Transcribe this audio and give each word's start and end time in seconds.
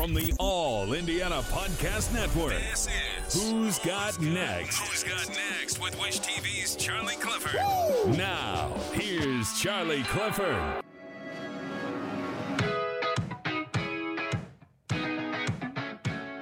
from 0.00 0.14
the 0.14 0.32
All 0.38 0.94
Indiana 0.94 1.42
Podcast 1.50 2.14
Network. 2.14 2.54
This 2.54 2.88
is 3.28 3.50
Who's 3.50 3.78
Got 3.80 4.18
Next? 4.18 4.78
Who's 4.78 5.04
Got 5.04 5.28
Next 5.28 5.78
with 5.78 6.00
Wish 6.00 6.20
TV's 6.20 6.74
Charlie 6.74 7.16
Clifford. 7.16 7.60
Now, 8.16 8.72
here's 8.94 9.60
Charlie 9.60 10.02
Clifford. 10.04 10.82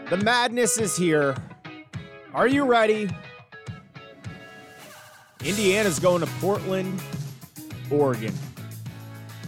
The 0.08 0.18
madness 0.22 0.78
is 0.78 0.96
here. 0.96 1.34
Are 2.34 2.46
you 2.46 2.64
ready? 2.64 3.10
Indiana's 5.44 5.98
going 5.98 6.20
to 6.20 6.28
Portland, 6.40 7.02
Oregon. 7.90 8.34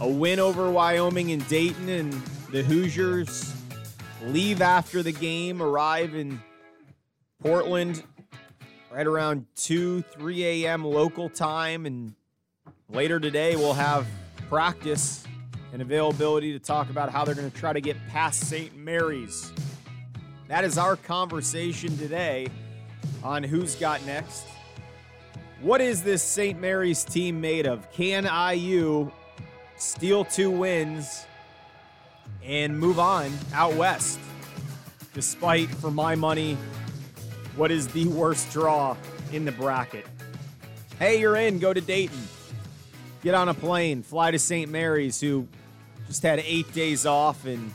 A 0.01 0.09
win 0.09 0.41
over 0.41 0.69
Wyoming 0.69 1.31
and 1.31 1.47
Dayton, 1.47 1.89
and 1.89 2.13
the 2.51 2.65
Hoosiers 2.65 3.55
leave 4.23 4.61
after 4.61 5.03
the 5.03 5.13
game, 5.13 5.63
arrive 5.63 6.15
in 6.15 6.41
Portland 7.43 8.03
right 8.91 9.07
around 9.07 9.47
2, 9.57 10.03
3 10.03 10.45
a.m. 10.45 10.85
local 10.85 11.29
time. 11.29 11.87
And 11.87 12.15
later 12.89 13.21
today, 13.21 13.57
we'll 13.57 13.75
have 13.75 14.07
practice 14.49 15.25
and 15.73 15.81
availability 15.81 16.53
to 16.53 16.59
talk 16.59 16.91
about 16.91 17.11
how 17.11 17.25
they're 17.25 17.35
going 17.35 17.51
to 17.51 17.57
try 17.57 17.73
to 17.73 17.81
get 17.81 17.97
past 18.09 18.49
St. 18.49 18.77
Mary's. 18.77 19.53
That 20.49 20.65
is 20.65 20.79
our 20.79 20.97
conversation 20.97 21.97
today 21.97 22.49
on 23.23 23.45
Who's 23.45 23.77
Got 23.77 24.05
Next. 24.05 24.45
What 25.61 25.81
is 25.81 26.03
this 26.03 26.23
St. 26.23 26.61
Mary's 26.61 27.05
team 27.05 27.41
made 27.41 27.67
of? 27.67 27.91
Can 27.93 28.25
IU 28.25 29.13
steal 29.77 30.25
two 30.25 30.51
wins 30.51 31.27
and 32.51 32.77
move 32.77 32.99
on 32.99 33.33
out 33.55 33.75
west? 33.75 34.19
Despite, 35.15 35.69
for 35.69 35.91
my 35.91 36.17
money, 36.17 36.59
what 37.55 37.71
is 37.71 37.87
the 37.89 38.07
worst 38.09 38.51
draw 38.51 38.97
in 39.33 39.45
the 39.45 39.53
bracket? 39.53 40.05
Hey, 40.99 41.21
you're 41.21 41.37
in. 41.37 41.61
Go 41.61 41.73
to 41.73 41.81
Dayton. 41.81 42.21
Get 43.23 43.35
on 43.35 43.49
a 43.49 43.55
plane. 43.55 44.03
Fly 44.03 44.33
to 44.33 44.39
St. 44.39 44.69
Mary's, 44.71 45.21
who 45.21 45.47
just 46.09 46.23
had 46.23 46.41
eight 46.41 46.73
days 46.75 47.07
off 47.07 47.47
and 47.47 47.73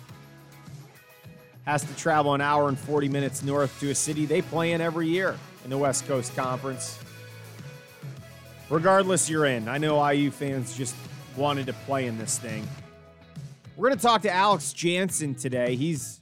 has 1.65 1.83
to 1.83 1.95
travel 1.95 2.33
an 2.33 2.41
hour 2.41 2.67
and 2.67 2.77
40 2.77 3.07
minutes 3.07 3.43
north 3.43 3.79
to 3.79 3.89
a 3.91 3.95
city 3.95 4.25
they 4.25 4.41
play 4.41 4.73
in 4.73 4.81
every 4.81 5.07
year 5.07 5.37
in 5.63 5.69
the 5.69 5.77
West 5.77 6.05
Coast 6.05 6.35
Conference. 6.35 6.99
Regardless, 8.69 9.29
you're 9.29 9.45
in. 9.45 9.69
I 9.69 9.77
know 9.77 10.05
IU 10.09 10.31
fans 10.31 10.77
just 10.77 10.95
wanted 11.37 11.65
to 11.67 11.73
play 11.73 12.07
in 12.07 12.17
this 12.17 12.37
thing. 12.37 12.67
We're 13.77 13.89
going 13.89 13.99
to 13.99 14.05
talk 14.05 14.21
to 14.21 14.31
Alex 14.31 14.71
Jensen 14.71 15.35
today. 15.35 15.75
He's 15.75 16.21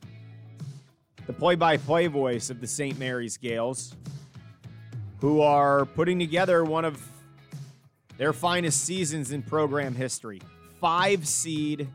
the 1.27 1.33
play 1.33 1.53
by 1.53 1.77
play 1.77 2.07
voice 2.07 2.49
of 2.49 2.59
the 2.59 2.65
St. 2.65 2.97
Mary's 2.97 3.37
Gales, 3.37 3.93
who 5.21 5.39
are 5.39 5.85
putting 5.85 6.17
together 6.17 6.63
one 6.63 6.83
of 6.83 6.99
their 8.17 8.33
finest 8.33 8.83
seasons 8.85 9.31
in 9.31 9.43
program 9.43 9.93
history. 9.93 10.41
Five 10.81 11.27
seed 11.27 11.87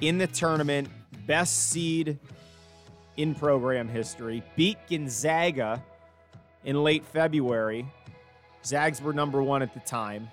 in 0.00 0.16
the 0.16 0.26
tournament, 0.26 0.88
best 1.26 1.68
seed 1.68 2.18
in 3.18 3.34
program 3.34 3.86
history, 3.86 4.42
beat 4.56 4.78
Gonzaga 4.88 5.82
in 6.64 6.82
late 6.82 7.04
February. 7.04 7.84
Zags 8.64 9.02
were 9.02 9.12
number 9.12 9.42
one 9.42 9.60
at 9.60 9.74
the 9.74 9.80
time. 9.80 10.30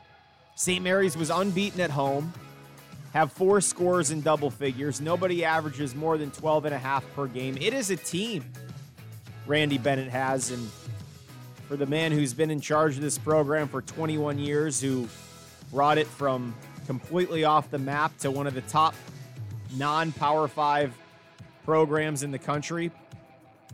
St. 0.55 0.81
Mary's 0.81 1.17
was 1.17 1.29
unbeaten 1.29 1.81
at 1.81 1.91
home, 1.91 2.31
have 3.17 3.31
four 3.31 3.59
scores 3.61 4.11
in 4.11 4.21
double 4.21 4.51
figures. 4.51 5.01
Nobody 5.01 5.43
averages 5.43 5.95
more 5.95 6.19
than 6.19 6.29
12 6.29 6.65
and 6.65 6.75
a 6.75 6.77
half 6.77 7.03
per 7.15 7.25
game. 7.25 7.57
It 7.59 7.73
is 7.73 7.89
a 7.89 7.95
team 7.95 8.45
Randy 9.47 9.79
Bennett 9.79 10.09
has. 10.09 10.51
And 10.51 10.69
for 11.67 11.75
the 11.75 11.87
man 11.87 12.11
who's 12.11 12.35
been 12.35 12.51
in 12.51 12.61
charge 12.61 12.95
of 12.95 13.01
this 13.01 13.17
program 13.17 13.69
for 13.69 13.81
21 13.81 14.37
years, 14.37 14.79
who 14.79 15.09
brought 15.71 15.97
it 15.97 16.05
from 16.05 16.53
completely 16.85 17.43
off 17.43 17.71
the 17.71 17.79
map 17.79 18.15
to 18.19 18.29
one 18.29 18.45
of 18.45 18.53
the 18.53 18.61
top 18.61 18.93
non 19.75 20.11
Power 20.11 20.47
Five 20.47 20.95
programs 21.65 22.21
in 22.21 22.29
the 22.29 22.39
country, 22.39 22.91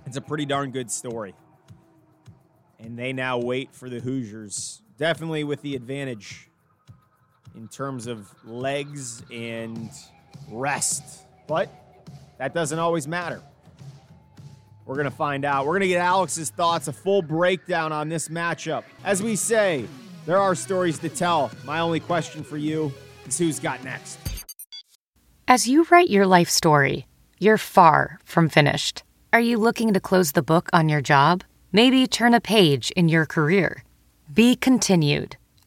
it's 0.05 0.15
a 0.15 0.21
pretty 0.21 0.45
darn 0.45 0.71
good 0.71 0.89
story. 0.89 1.35
And 2.79 2.97
they 2.97 3.11
now 3.11 3.39
wait 3.39 3.75
for 3.75 3.89
the 3.89 3.99
Hoosiers, 3.99 4.81
definitely 4.97 5.43
with 5.43 5.61
the 5.61 5.75
advantage 5.75 6.49
in 7.55 7.67
terms 7.67 8.07
of 8.07 8.33
legs 8.43 9.23
and 9.31 9.89
rest. 10.49 11.25
But 11.47 11.69
that 12.37 12.53
doesn't 12.53 12.79
always 12.79 13.07
matter. 13.07 13.41
We're 14.85 14.95
going 14.95 15.05
to 15.05 15.11
find 15.11 15.45
out. 15.45 15.65
We're 15.65 15.73
going 15.73 15.81
to 15.81 15.87
get 15.87 16.01
Alex's 16.01 16.49
thoughts, 16.49 16.87
a 16.87 16.93
full 16.93 17.21
breakdown 17.21 17.91
on 17.91 18.09
this 18.09 18.27
matchup. 18.27 18.83
As 19.03 19.23
we 19.23 19.35
say, 19.35 19.85
there 20.25 20.37
are 20.37 20.55
stories 20.55 20.99
to 20.99 21.09
tell. 21.09 21.51
My 21.63 21.79
only 21.79 21.99
question 21.99 22.43
for 22.43 22.57
you 22.57 22.91
is 23.25 23.37
who's 23.37 23.59
got 23.59 23.83
next? 23.83 24.19
As 25.47 25.67
you 25.67 25.85
write 25.89 26.09
your 26.09 26.25
life 26.25 26.49
story, 26.49 27.07
you're 27.39 27.57
far 27.57 28.19
from 28.25 28.49
finished. 28.49 29.03
Are 29.31 29.39
you 29.39 29.57
looking 29.57 29.93
to 29.93 29.99
close 29.99 30.33
the 30.33 30.41
book 30.41 30.69
on 30.73 30.89
your 30.89 31.01
job? 31.01 31.43
Maybe 31.71 32.07
turn 32.07 32.33
a 32.33 32.41
page 32.41 32.91
in 32.91 33.09
your 33.09 33.25
career? 33.25 33.83
Be 34.33 34.55
continued 34.55 35.37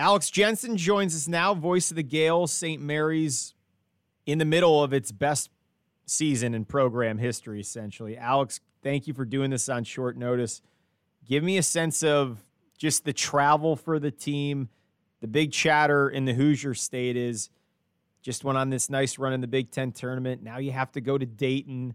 Alex 0.00 0.30
Jensen 0.30 0.78
joins 0.78 1.14
us 1.14 1.28
now, 1.28 1.52
voice 1.52 1.90
of 1.90 1.96
the 1.96 2.02
Gale, 2.02 2.46
St. 2.46 2.80
Mary's, 2.80 3.52
in 4.24 4.38
the 4.38 4.46
middle 4.46 4.82
of 4.82 4.94
its 4.94 5.12
best 5.12 5.50
season 6.06 6.54
in 6.54 6.64
program 6.64 7.18
history, 7.18 7.60
essentially. 7.60 8.16
Alex, 8.16 8.60
thank 8.82 9.06
you 9.06 9.12
for 9.12 9.26
doing 9.26 9.50
this 9.50 9.68
on 9.68 9.84
short 9.84 10.16
notice. 10.16 10.62
Give 11.28 11.44
me 11.44 11.58
a 11.58 11.62
sense 11.62 12.02
of 12.02 12.42
just 12.78 13.04
the 13.04 13.12
travel 13.12 13.76
for 13.76 13.98
the 13.98 14.10
team. 14.10 14.70
The 15.20 15.28
big 15.28 15.52
chatter 15.52 16.08
in 16.08 16.24
the 16.24 16.32
Hoosier 16.32 16.72
state 16.72 17.18
is 17.18 17.50
just 18.22 18.42
went 18.42 18.56
on 18.56 18.70
this 18.70 18.88
nice 18.88 19.18
run 19.18 19.34
in 19.34 19.42
the 19.42 19.48
Big 19.48 19.70
Ten 19.70 19.92
tournament. 19.92 20.42
Now 20.42 20.56
you 20.56 20.72
have 20.72 20.90
to 20.92 21.02
go 21.02 21.18
to 21.18 21.26
Dayton, 21.26 21.94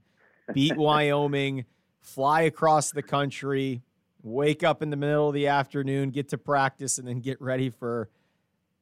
beat 0.54 0.78
Wyoming, 0.78 1.66
fly 2.02 2.42
across 2.42 2.92
the 2.92 3.02
country, 3.02 3.82
wake 4.26 4.64
up 4.64 4.82
in 4.82 4.90
the 4.90 4.98
middle 4.98 5.30
of 5.30 5.34
the 5.34 5.48
afternoon, 5.48 6.10
get 6.10 6.30
to 6.30 6.38
practice, 6.38 6.98
and 6.98 7.08
then 7.08 7.20
get 7.20 7.40
ready 7.40 7.70
for 7.70 8.10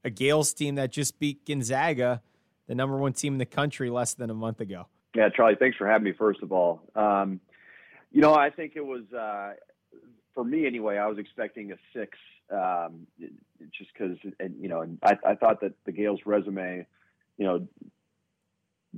a 0.03 0.09
Gales 0.09 0.53
team 0.53 0.75
that 0.75 0.91
just 0.91 1.19
beat 1.19 1.45
Gonzaga, 1.45 2.21
the 2.67 2.75
number 2.75 2.97
one 2.97 3.13
team 3.13 3.33
in 3.33 3.39
the 3.39 3.45
country, 3.45 3.89
less 3.89 4.13
than 4.13 4.29
a 4.29 4.33
month 4.33 4.61
ago. 4.61 4.87
Yeah, 5.15 5.29
Charlie, 5.29 5.55
thanks 5.59 5.77
for 5.77 5.87
having 5.87 6.05
me, 6.05 6.13
first 6.13 6.41
of 6.41 6.51
all. 6.51 6.81
Um, 6.95 7.39
you 8.11 8.21
know, 8.21 8.33
I 8.33 8.49
think 8.49 8.73
it 8.75 8.85
was, 8.85 9.03
uh, 9.13 9.53
for 10.33 10.43
me 10.43 10.65
anyway, 10.65 10.97
I 10.97 11.07
was 11.07 11.17
expecting 11.17 11.71
a 11.71 11.75
six, 11.93 12.17
um, 12.49 13.05
just 13.77 13.91
because, 13.93 14.17
and 14.39 14.55
you 14.59 14.69
know, 14.69 14.85
I, 15.03 15.17
I 15.25 15.35
thought 15.35 15.61
that 15.61 15.73
the 15.85 15.91
Gales 15.91 16.21
resume, 16.25 16.85
you 17.37 17.45
know, 17.45 17.67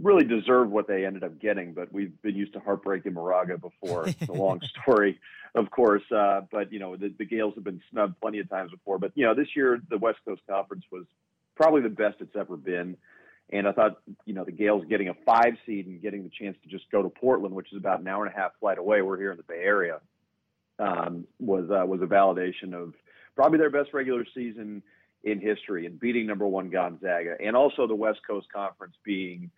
really 0.01 0.25
deserve 0.25 0.69
what 0.69 0.87
they 0.87 1.05
ended 1.05 1.23
up 1.23 1.39
getting, 1.39 1.73
but 1.73 1.91
we've 1.91 2.21
been 2.21 2.35
used 2.35 2.53
to 2.53 2.59
heartbreak 2.59 3.05
in 3.05 3.13
Moraga 3.13 3.57
before. 3.57 4.07
It's 4.07 4.29
a 4.29 4.33
long 4.33 4.61
story, 4.81 5.19
of 5.53 5.71
course. 5.71 6.03
Uh, 6.11 6.41
but 6.51 6.71
you 6.71 6.79
know, 6.79 6.95
the, 6.95 7.13
the 7.17 7.25
Gales 7.25 7.53
have 7.55 7.63
been 7.63 7.81
snubbed 7.91 8.19
plenty 8.19 8.39
of 8.39 8.49
times 8.49 8.71
before. 8.71 8.99
But 8.99 9.11
you 9.15 9.25
know, 9.25 9.33
this 9.33 9.47
year 9.55 9.79
the 9.89 9.97
West 9.97 10.19
Coast 10.25 10.41
Conference 10.49 10.83
was 10.91 11.05
probably 11.55 11.81
the 11.81 11.89
best 11.89 12.17
it's 12.19 12.35
ever 12.35 12.57
been, 12.57 12.97
And 13.49 13.67
I 13.67 13.71
thought, 13.71 14.01
you 14.25 14.33
know, 14.33 14.43
the 14.43 14.51
Gales 14.51 14.83
getting 14.89 15.07
a 15.07 15.13
five 15.25 15.53
seed 15.65 15.87
and 15.87 16.01
getting 16.01 16.23
the 16.23 16.29
chance 16.29 16.57
to 16.63 16.69
just 16.69 16.89
go 16.91 17.01
to 17.01 17.09
Portland, 17.09 17.55
which 17.55 17.71
is 17.71 17.77
about 17.77 18.01
an 18.01 18.07
hour 18.07 18.25
and 18.25 18.33
a 18.33 18.37
half 18.37 18.51
flight 18.59 18.77
away. 18.77 19.01
We're 19.01 19.17
here 19.17 19.31
in 19.31 19.37
the 19.37 19.43
Bay 19.43 19.61
Area. 19.63 20.01
Um, 20.77 21.25
was 21.39 21.69
uh, 21.71 21.85
was 21.85 22.01
a 22.01 22.05
validation 22.05 22.73
of 22.73 22.93
probably 23.33 23.59
their 23.59 23.69
best 23.69 23.93
regular 23.93 24.25
season 24.33 24.83
in 25.23 25.39
history 25.39 25.85
and 25.85 25.97
beating 25.97 26.27
number 26.27 26.45
one 26.45 26.69
Gonzaga, 26.69 27.35
and 27.41 27.55
also 27.55 27.87
the 27.87 27.95
West 27.95 28.19
Coast 28.27 28.47
Conference 28.53 28.95
being 29.05 29.51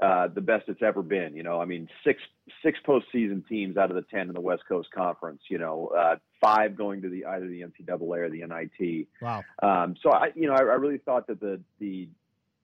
uh, 0.00 0.28
the 0.28 0.40
best 0.40 0.68
it's 0.68 0.82
ever 0.82 1.02
been. 1.02 1.34
You 1.34 1.42
know, 1.42 1.60
I 1.60 1.64
mean, 1.64 1.88
six 2.04 2.20
six 2.62 2.78
postseason 2.86 3.46
teams 3.48 3.76
out 3.76 3.90
of 3.90 3.96
the 3.96 4.02
ten 4.02 4.28
in 4.28 4.34
the 4.34 4.40
West 4.40 4.62
Coast 4.68 4.90
Conference. 4.94 5.40
You 5.48 5.58
know, 5.58 5.88
uh, 5.88 6.16
five 6.40 6.76
going 6.76 7.02
to 7.02 7.08
the 7.08 7.26
either 7.26 7.48
the 7.48 7.62
NCAA 7.62 8.00
or 8.00 8.30
the 8.30 8.44
NIT. 8.46 9.08
Wow. 9.20 9.42
Um, 9.62 9.96
so 10.02 10.12
I, 10.12 10.28
you 10.34 10.46
know, 10.46 10.54
I, 10.54 10.58
I 10.58 10.76
really 10.76 10.98
thought 10.98 11.26
that 11.26 11.40
the 11.40 11.60
the 11.80 12.08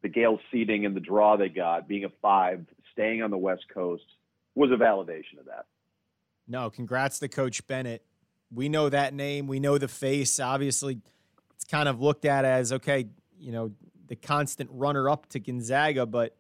the 0.03 0.09
Gales 0.09 0.41
seeding 0.53 0.87
and 0.87 0.95
the 0.95 1.01
draw 1.01 1.37
they 1.37 1.49
got, 1.49 1.89
being 1.89 2.05
a 2.05 2.11
five, 2.23 2.65
staying 2.93 3.23
on 3.23 3.31
the 3.31 3.39
West 3.39 3.65
Coast, 3.73 4.05
was 4.55 4.71
a 4.71 4.77
validation 4.77 5.41
of 5.41 5.47
that. 5.47 5.67
No, 6.47 6.71
congrats 6.71 7.19
to 7.21 7.29
Coach 7.29 7.67
Bennett. 7.67 8.05
We 8.53 8.69
know 8.69 8.91
that 8.91 9.15
name. 9.15 9.47
We 9.49 9.59
know 9.59 9.79
the 9.79 9.89
face. 9.89 10.39
Obviously, 10.39 11.01
it's 11.57 11.65
kind 11.65 11.89
of 11.89 12.01
looked 12.01 12.27
at 12.27 12.45
as 12.45 12.73
okay, 12.73 13.09
you 13.41 13.51
know, 13.51 13.73
the 14.07 14.15
constant 14.15 14.71
runner 14.73 15.09
up 15.09 15.27
to 15.31 15.41
Gonzaga, 15.41 16.07
but 16.07 16.37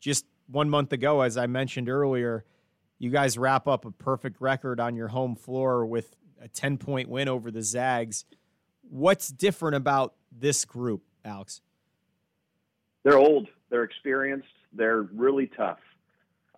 just 0.00 0.24
one 0.48 0.68
month 0.70 0.92
ago, 0.92 1.20
as 1.20 1.36
I 1.36 1.46
mentioned 1.46 1.88
earlier, 1.88 2.44
you 2.98 3.10
guys 3.10 3.38
wrap 3.38 3.68
up 3.68 3.84
a 3.84 3.90
perfect 3.90 4.40
record 4.40 4.80
on 4.80 4.96
your 4.96 5.08
home 5.08 5.36
floor 5.36 5.86
with 5.86 6.16
a 6.40 6.48
10 6.48 6.78
point 6.78 7.08
win 7.08 7.28
over 7.28 7.50
the 7.50 7.62
Zags. 7.62 8.24
What's 8.82 9.28
different 9.28 9.76
about 9.76 10.14
this 10.32 10.64
group, 10.64 11.02
Alex? 11.24 11.60
They're 13.04 13.18
old, 13.18 13.48
they're 13.70 13.84
experienced, 13.84 14.48
they're 14.72 15.02
really 15.02 15.46
tough. 15.46 15.78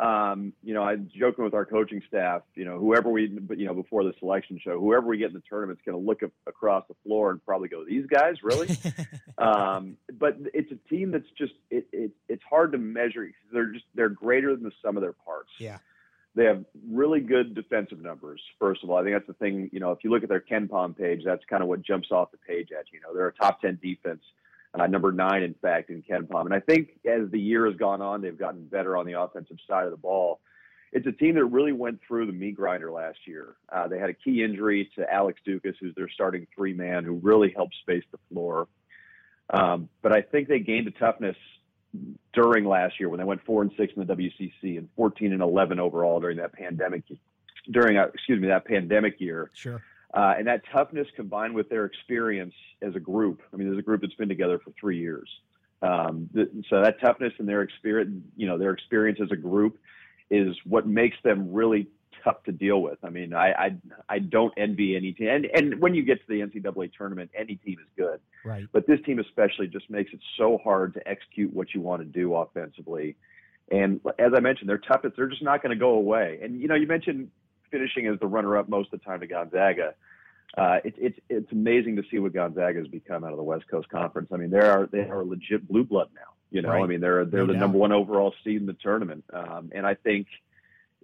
Um, 0.00 0.55
you 0.62 0.73
know, 0.73 0.82
I'm 0.82 1.11
joking 1.14 1.44
with 1.44 1.52
our 1.52 1.67
coaching 1.67 2.00
staff. 2.08 2.41
You 2.55 2.64
know, 2.64 2.79
whoever 2.79 3.11
we, 3.11 3.29
you 3.56 3.67
know, 3.67 3.75
before 3.75 4.02
the 4.02 4.14
selection 4.19 4.58
show, 4.62 4.81
whoever 4.81 5.06
we 5.06 5.19
get 5.19 5.29
in 5.29 5.35
the 5.35 5.43
tournament 5.47 5.79
is 5.79 5.85
going 5.85 6.02
to 6.02 6.06
look 6.06 6.23
across 6.47 6.85
the 6.88 6.94
floor 7.05 7.31
and 7.31 7.44
probably 7.44 7.69
go, 7.69 7.85
"These 7.85 8.06
guys, 8.06 8.37
really?" 8.43 8.69
um, 9.38 9.99
but 10.19 10.38
it's 10.55 10.73
a 10.73 10.88
team 10.88 11.11
that's 11.11 11.29
just 11.37 11.52
it, 11.70 11.87
it, 11.93 12.12
it's 12.31 12.43
hard 12.49 12.73
to 12.73 12.79
measure. 12.79 13.31
They're 13.52 13.73
just 13.73 13.85
they're 13.94 14.08
greater 14.08 14.55
than 14.55 14.64
the 14.64 14.73
sum 14.82 14.97
of 14.97 15.02
their 15.02 15.12
parts. 15.12 15.50
Yeah, 15.58 15.79
they 16.35 16.44
have 16.44 16.64
really 16.91 17.20
good 17.20 17.55
defensive 17.55 18.00
numbers. 18.00 18.41
First 18.58 18.82
of 18.82 18.88
all, 18.88 18.97
I 18.97 19.02
think 19.02 19.17
that's 19.17 19.26
the 19.26 19.35
thing. 19.35 19.69
You 19.70 19.81
know, 19.81 19.91
if 19.93 19.99
you 20.02 20.08
look 20.08 20.23
at 20.23 20.31
their 20.31 20.41
KenPom 20.41 20.97
page, 20.97 21.23
that's 21.26 21.44
kind 21.44 21.62
of 21.62 21.69
what 21.69 21.82
jumps 21.82 22.11
off 22.11 22.31
the 22.31 22.38
page 22.38 22.69
at 22.73 22.87
you. 22.91 23.00
Know, 23.00 23.14
they're 23.14 23.29
a 23.29 23.35
top 23.35 23.61
ten 23.61 23.79
defense 23.82 24.23
uh, 24.79 24.87
number 24.87 25.13
nine, 25.13 25.43
in 25.43 25.55
fact, 25.55 25.91
in 25.91 26.03
KenPom. 26.03 26.45
And 26.45 26.55
I 26.55 26.61
think 26.61 26.91
as 27.05 27.31
the 27.31 27.41
year 27.41 27.67
has 27.67 27.77
gone 27.77 28.01
on, 28.01 28.23
they've 28.23 28.39
gotten 28.39 28.67
better 28.67 28.97
on 28.97 29.07
the 29.07 29.21
offensive 29.21 29.57
side 29.69 29.85
of 29.85 29.91
the 29.91 29.97
ball. 29.97 30.41
It's 30.93 31.07
a 31.07 31.13
team 31.13 31.35
that 31.37 31.45
really 31.45 31.73
went 31.73 32.01
through 32.07 32.27
the 32.27 32.33
meat 32.33 32.57
grinder 32.57 32.91
last 32.91 33.19
year. 33.27 33.55
Uh, 33.73 33.89
they 33.89 33.99
had 33.99 34.11
a 34.11 34.15
key 34.15 34.43
injury 34.43 34.91
to 34.97 35.13
Alex 35.13 35.41
Ducas, 35.45 35.77
who's 35.81 35.95
their 35.95 36.09
starting 36.09 36.47
three 36.55 36.73
man, 36.73 37.05
who 37.05 37.15
really 37.15 37.53
helped 37.55 37.75
space 37.81 38.05
the 38.11 38.19
floor. 38.33 38.69
Um, 39.51 39.89
but 40.03 40.13
I 40.13 40.23
think 40.23 40.49
they 40.49 40.61
gained 40.61 40.89
a 40.89 40.93
toughness 40.93 41.37
during 42.33 42.65
last 42.65 43.01
year 43.01 43.09
when 43.09 43.19
they 43.19 43.25
went 43.25 43.45
four 43.45 43.63
and 43.63 43.71
six 43.77 43.93
in 43.97 44.07
the 44.07 44.15
WCC 44.15 44.79
and 44.79 44.89
14 44.97 45.33
and 45.33 45.43
11 45.43 45.81
overall 45.81 46.21
during 46.21 46.37
that 46.39 46.53
pandemic 46.53 47.03
during 47.71 47.99
uh, 47.99 48.07
excuse 48.15 48.41
me 48.41 48.49
that 48.49 48.65
pandemic 48.65 49.21
year. 49.21 49.51
Sure. 49.55 49.83
Uh, 50.12 50.35
and 50.39 50.47
that 50.47 50.62
toughness 50.73 51.07
combined 51.15 51.55
with 51.55 51.69
their 51.69 51.85
experience 51.85 52.55
as 52.83 52.97
a 52.97 53.01
group. 53.01 53.43
I 53.53 53.57
mean, 53.57 53.69
there's 53.69 53.79
a 53.79 53.83
group 53.83 54.01
that's 54.01 54.15
been 54.15 54.29
together 54.29 54.59
for 54.59 54.73
three 54.79 54.99
years. 54.99 55.29
Um, 55.83 56.29
so 56.69 56.83
that 56.83 57.01
toughness 57.01 57.33
and 57.39 57.49
their 57.49 57.62
experience, 57.62 58.23
you 58.37 58.47
know, 58.47 58.59
their 58.59 58.73
experience 58.73 59.19
as 59.23 59.31
a 59.31 59.37
group 59.37 59.79
is 60.31 60.55
what 60.65 60.87
makes 60.87 61.17
them 61.23 61.53
really 61.53 61.89
tough 62.23 62.43
to 62.45 62.53
deal 62.53 62.83
with. 62.83 62.99
I 63.03 63.11
mean, 63.11 63.33
I 63.33 63.53
I, 63.53 63.77
I 64.09 64.19
don't 64.19 64.53
envy 64.57 64.97
any 64.97 65.12
team, 65.12 65.29
and 65.29 65.47
and 65.55 65.81
when 65.81 65.95
you 65.95 66.03
get 66.03 66.21
to 66.21 66.27
the 66.29 66.41
NCAA 66.41 66.93
tournament, 66.93 67.31
any 67.35 67.57
team 67.57 67.79
is 67.81 67.89
good. 67.97 68.21
Right. 68.45 68.67
But 68.73 68.87
this 68.87 69.01
team 69.07 69.19
especially 69.19 69.69
just 69.69 69.89
makes 69.91 70.12
it 70.12 70.21
so 70.37 70.59
hard 70.62 70.95
to 70.95 71.09
execute 71.09 71.53
what 71.53 71.75
you 71.75 71.81
want 71.81 72.03
to 72.03 72.07
do 72.07 72.35
offensively. 72.35 73.17
And 73.71 74.01
as 74.19 74.33
I 74.35 74.41
mentioned, 74.41 74.69
their 74.69 74.79
toughness, 74.79 75.12
they're 75.17 75.29
just 75.29 75.43
not 75.43 75.62
going 75.62 75.71
to 75.71 75.79
go 75.79 75.91
away. 75.91 76.41
And 76.43 76.61
you 76.61 76.69
know, 76.69 76.75
you 76.75 76.87
mentioned 76.87 77.31
finishing 77.71 78.07
as 78.07 78.19
the 78.21 78.27
runner-up 78.27 78.69
most 78.69 78.93
of 78.93 79.01
the 79.01 79.05
time 79.05 79.21
to 79.21 79.27
Gonzaga. 79.27 79.95
Uh, 80.57 80.79
it, 80.85 80.95
it's 80.99 81.19
it's 81.29 81.53
amazing 81.53 81.97
to 81.97 82.03
see 82.11 82.19
what 82.19 82.33
Gonzaga 82.33 82.79
has 82.79 82.89
become 82.89 83.23
out 83.23 83.31
of 83.31 83.37
the 83.37 83.43
West 83.43 83.69
Coast 83.71 83.89
Conference. 83.89 84.31
I 84.33 84.37
mean, 84.37 84.51
they 84.51 84.59
are 84.59 84.89
they 84.91 85.09
are 85.09 85.25
legit 85.25 85.67
blue 85.69 85.85
blood 85.85 86.09
now. 86.15 86.33
You 86.51 86.63
know, 86.63 86.71
right. 86.71 86.83
I 86.83 86.87
mean, 86.87 87.01
they're 87.01 87.25
they're 87.25 87.43
no 87.43 87.47
the 87.47 87.53
doubt. 87.53 87.61
number 87.61 87.79
one 87.79 87.93
overall 87.93 88.35
seed 88.43 88.61
in 88.61 88.67
the 88.67 88.77
tournament, 88.83 89.25
um, 89.33 89.71
and 89.73 89.87
I 89.87 89.95
think 89.95 90.27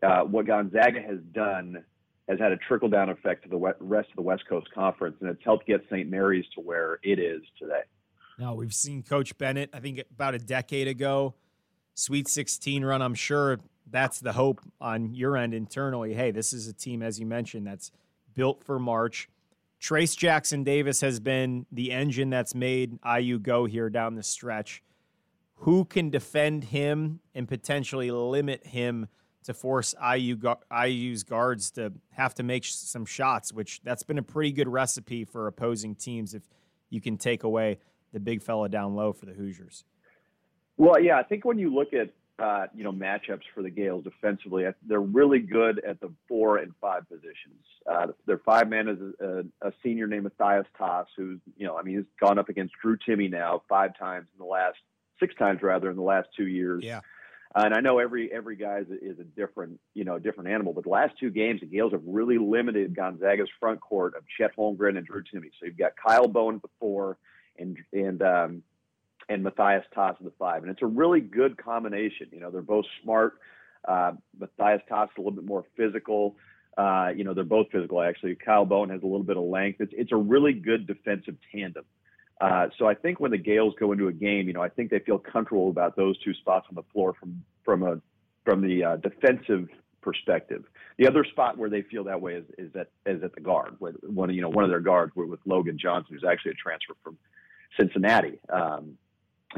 uh, 0.02 0.22
what 0.22 0.46
Gonzaga 0.46 1.00
has 1.00 1.20
done 1.32 1.84
has 2.28 2.40
had 2.40 2.50
a 2.50 2.56
trickle 2.56 2.88
down 2.88 3.08
effect 3.08 3.44
to 3.44 3.48
the 3.48 3.74
rest 3.78 4.08
of 4.10 4.16
the 4.16 4.22
West 4.22 4.42
Coast 4.48 4.66
Conference, 4.74 5.16
and 5.20 5.30
it's 5.30 5.44
helped 5.44 5.66
get 5.66 5.84
St. 5.88 6.10
Mary's 6.10 6.44
to 6.56 6.60
where 6.60 6.98
it 7.04 7.20
is 7.20 7.42
today. 7.56 7.82
Now 8.38 8.54
we've 8.54 8.74
seen 8.74 9.04
Coach 9.04 9.38
Bennett. 9.38 9.70
I 9.72 9.78
think 9.78 10.02
about 10.10 10.34
a 10.34 10.38
decade 10.38 10.88
ago, 10.88 11.34
Sweet 11.94 12.28
16 12.28 12.84
run. 12.84 13.00
I'm 13.00 13.14
sure 13.14 13.60
that's 13.90 14.20
the 14.20 14.32
hope 14.32 14.60
on 14.80 15.14
your 15.14 15.36
end 15.36 15.54
internally. 15.54 16.14
Hey, 16.14 16.30
this 16.30 16.52
is 16.52 16.66
a 16.66 16.72
team, 16.72 17.02
as 17.02 17.20
you 17.20 17.26
mentioned, 17.26 17.66
that's 17.66 17.92
built 18.34 18.64
for 18.64 18.78
March. 18.78 19.28
Trayce 19.80 20.16
Jackson 20.16 20.64
Davis 20.64 21.00
has 21.00 21.20
been 21.20 21.66
the 21.70 21.92
engine 21.92 22.30
that's 22.30 22.54
made 22.54 22.98
IU 23.04 23.38
go 23.38 23.66
here 23.66 23.90
down 23.90 24.14
the 24.14 24.22
stretch. 24.22 24.82
Who 25.60 25.84
can 25.84 26.10
defend 26.10 26.64
him 26.64 27.20
and 27.34 27.46
potentially 27.46 28.10
limit 28.10 28.66
him 28.66 29.08
to 29.44 29.54
force 29.54 29.94
IU 30.02 30.38
IU's 30.86 31.22
guards 31.22 31.70
to 31.72 31.92
have 32.10 32.34
to 32.34 32.42
make 32.42 32.64
some 32.64 33.04
shots? 33.06 33.52
Which 33.52 33.80
that's 33.82 34.02
been 34.02 34.18
a 34.18 34.22
pretty 34.22 34.52
good 34.52 34.68
recipe 34.68 35.24
for 35.24 35.46
opposing 35.46 35.94
teams 35.94 36.34
if 36.34 36.42
you 36.90 37.00
can 37.00 37.16
take 37.16 37.42
away 37.42 37.78
the 38.12 38.20
big 38.20 38.42
fella 38.42 38.68
down 38.68 38.94
low 38.94 39.12
for 39.12 39.26
the 39.26 39.32
Hoosiers. 39.32 39.84
Well, 40.76 41.00
yeah, 41.00 41.18
I 41.18 41.22
think 41.22 41.44
when 41.44 41.58
you 41.58 41.74
look 41.74 41.92
at 41.94 42.10
uh, 42.38 42.66
you 42.74 42.84
know 42.84 42.92
matchups 42.92 43.42
for 43.54 43.62
the 43.62 43.70
Gales 43.70 44.04
defensively. 44.04 44.64
They're 44.86 45.00
really 45.00 45.38
good 45.38 45.82
at 45.84 46.00
the 46.00 46.12
four 46.28 46.58
and 46.58 46.72
five 46.80 47.08
positions. 47.08 47.64
Uh, 47.90 48.08
their 48.26 48.38
five 48.38 48.68
man 48.68 48.88
is 48.88 48.98
a, 49.20 49.44
a, 49.66 49.72
senior 49.82 50.06
named 50.06 50.24
Matthias 50.24 50.66
Tass, 50.76 51.06
who's 51.16 51.40
you 51.56 51.66
know 51.66 51.78
I 51.78 51.82
mean 51.82 51.96
he's 51.96 52.06
gone 52.20 52.38
up 52.38 52.48
against 52.48 52.74
Drew 52.82 52.96
Timme 52.96 53.30
now 53.30 53.62
five 53.68 53.98
times 53.98 54.28
in 54.34 54.44
the 54.44 54.50
last 54.50 54.76
six 55.18 55.34
times 55.36 55.62
rather 55.62 55.90
in 55.90 55.96
the 55.96 56.02
last 56.02 56.28
two 56.36 56.46
years. 56.46 56.84
Yeah. 56.84 57.00
Uh, 57.54 57.62
and 57.64 57.74
I 57.74 57.80
know 57.80 57.98
every 57.98 58.30
every 58.30 58.56
guy 58.56 58.80
is 58.80 58.90
a, 58.90 59.02
is 59.02 59.18
a 59.18 59.24
different 59.24 59.80
you 59.94 60.04
know 60.04 60.18
different 60.18 60.50
animal, 60.50 60.74
but 60.74 60.84
the 60.84 60.90
last 60.90 61.14
two 61.18 61.30
games 61.30 61.60
the 61.60 61.66
Gales 61.66 61.92
have 61.92 62.02
really 62.04 62.36
limited 62.36 62.94
Gonzaga's 62.94 63.48
front 63.58 63.80
court 63.80 64.14
of 64.14 64.24
Chet 64.36 64.54
Holmgren 64.56 64.98
and 64.98 65.06
Drew 65.06 65.22
Timme. 65.22 65.50
So 65.58 65.64
you've 65.66 65.78
got 65.78 65.92
Kyle 65.96 66.28
Bowen 66.28 66.56
at 66.56 66.62
the 66.62 66.68
four 66.78 67.16
and 67.58 67.78
and 67.94 68.20
um, 68.20 68.62
and 69.28 69.42
Matthias 69.42 69.84
Tass 69.94 70.14
at 70.18 70.24
the 70.24 70.32
five. 70.38 70.62
And 70.62 70.70
it's 70.70 70.82
a 70.82 70.86
really 70.86 71.20
good 71.20 71.56
combination. 71.56 72.28
You 72.32 72.40
know, 72.40 72.50
they're 72.50 72.62
both 72.62 72.86
smart. 73.02 73.34
Uh, 73.86 74.12
Matthias 74.38 74.82
Tass 74.88 75.08
is 75.08 75.14
a 75.18 75.20
little 75.20 75.32
bit 75.32 75.44
more 75.44 75.64
physical. 75.76 76.36
Uh, 76.76 77.08
you 77.16 77.24
know, 77.24 77.32
they're 77.32 77.44
both 77.44 77.68
physical 77.72 78.02
actually. 78.02 78.34
Kyle 78.34 78.66
Bowen 78.66 78.90
has 78.90 79.02
a 79.02 79.06
little 79.06 79.24
bit 79.24 79.36
of 79.36 79.44
length. 79.44 79.80
It's, 79.80 79.92
it's 79.96 80.12
a 80.12 80.16
really 80.16 80.52
good 80.52 80.86
defensive 80.86 81.36
tandem. 81.50 81.84
Uh, 82.40 82.66
so 82.78 82.86
I 82.86 82.94
think 82.94 83.18
when 83.18 83.30
the 83.30 83.38
Gales 83.38 83.74
go 83.80 83.92
into 83.92 84.08
a 84.08 84.12
game, 84.12 84.46
you 84.46 84.52
know, 84.52 84.62
I 84.62 84.68
think 84.68 84.90
they 84.90 84.98
feel 84.98 85.18
comfortable 85.18 85.70
about 85.70 85.96
those 85.96 86.18
two 86.18 86.34
spots 86.34 86.66
on 86.68 86.74
the 86.74 86.82
floor 86.92 87.14
from 87.18 87.42
from 87.64 87.82
a 87.82 88.00
from 88.44 88.60
the 88.60 88.84
uh, 88.84 88.96
defensive 88.96 89.68
perspective. 90.02 90.64
The 90.98 91.08
other 91.08 91.24
spot 91.24 91.56
where 91.56 91.70
they 91.70 91.82
feel 91.82 92.04
that 92.04 92.20
way 92.20 92.34
is, 92.34 92.44
is 92.58 92.76
at 92.76 92.90
is 93.06 93.22
at 93.22 93.34
the 93.34 93.40
guard. 93.40 93.76
With 93.80 93.96
one 94.02 94.32
you 94.34 94.42
know 94.42 94.50
one 94.50 94.64
of 94.64 94.70
their 94.70 94.80
guards 94.80 95.12
with 95.16 95.40
Logan 95.46 95.78
Johnson, 95.78 96.14
who's 96.14 96.24
actually 96.28 96.52
a 96.52 96.54
transfer 96.54 96.94
from 97.02 97.16
Cincinnati. 97.78 98.38
Um, 98.50 98.98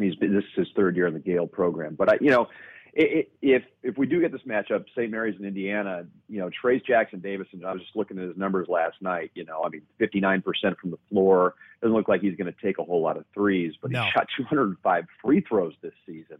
he's 0.04 0.14
been, 0.16 0.34
this 0.34 0.44
is 0.44 0.66
his 0.66 0.68
third 0.76 0.96
year 0.96 1.06
in 1.06 1.14
the 1.14 1.20
Gale 1.20 1.46
program. 1.46 1.94
But 1.94 2.08
I, 2.10 2.18
you 2.20 2.30
know, 2.30 2.48
it, 2.94 3.02
it, 3.18 3.32
if 3.42 3.62
if 3.82 3.98
we 3.98 4.06
do 4.06 4.20
get 4.20 4.32
this 4.32 4.40
matchup, 4.42 4.84
St. 4.96 5.10
Mary's 5.10 5.38
in 5.38 5.44
Indiana, 5.46 6.06
you 6.28 6.40
know, 6.40 6.50
Trayce 6.62 6.84
Jackson 6.84 7.20
Davis, 7.20 7.46
and 7.52 7.64
I 7.64 7.72
was 7.72 7.82
just 7.82 7.94
looking 7.94 8.18
at 8.18 8.24
his 8.28 8.36
numbers 8.36 8.66
last 8.68 8.96
night. 9.00 9.30
You 9.34 9.44
know, 9.44 9.62
I 9.64 9.68
mean, 9.68 9.82
59% 10.00 10.42
from 10.80 10.90
the 10.90 10.98
floor. 11.08 11.54
Doesn't 11.82 11.94
look 11.94 12.08
like 12.08 12.20
he's 12.22 12.36
going 12.36 12.52
to 12.52 12.60
take 12.60 12.78
a 12.78 12.84
whole 12.84 13.02
lot 13.02 13.16
of 13.16 13.24
threes, 13.32 13.74
but 13.80 13.90
No. 13.90 14.02
he 14.02 14.10
shot 14.10 14.26
205 14.36 15.04
free 15.22 15.40
throws 15.42 15.74
this 15.80 15.92
season. 16.06 16.38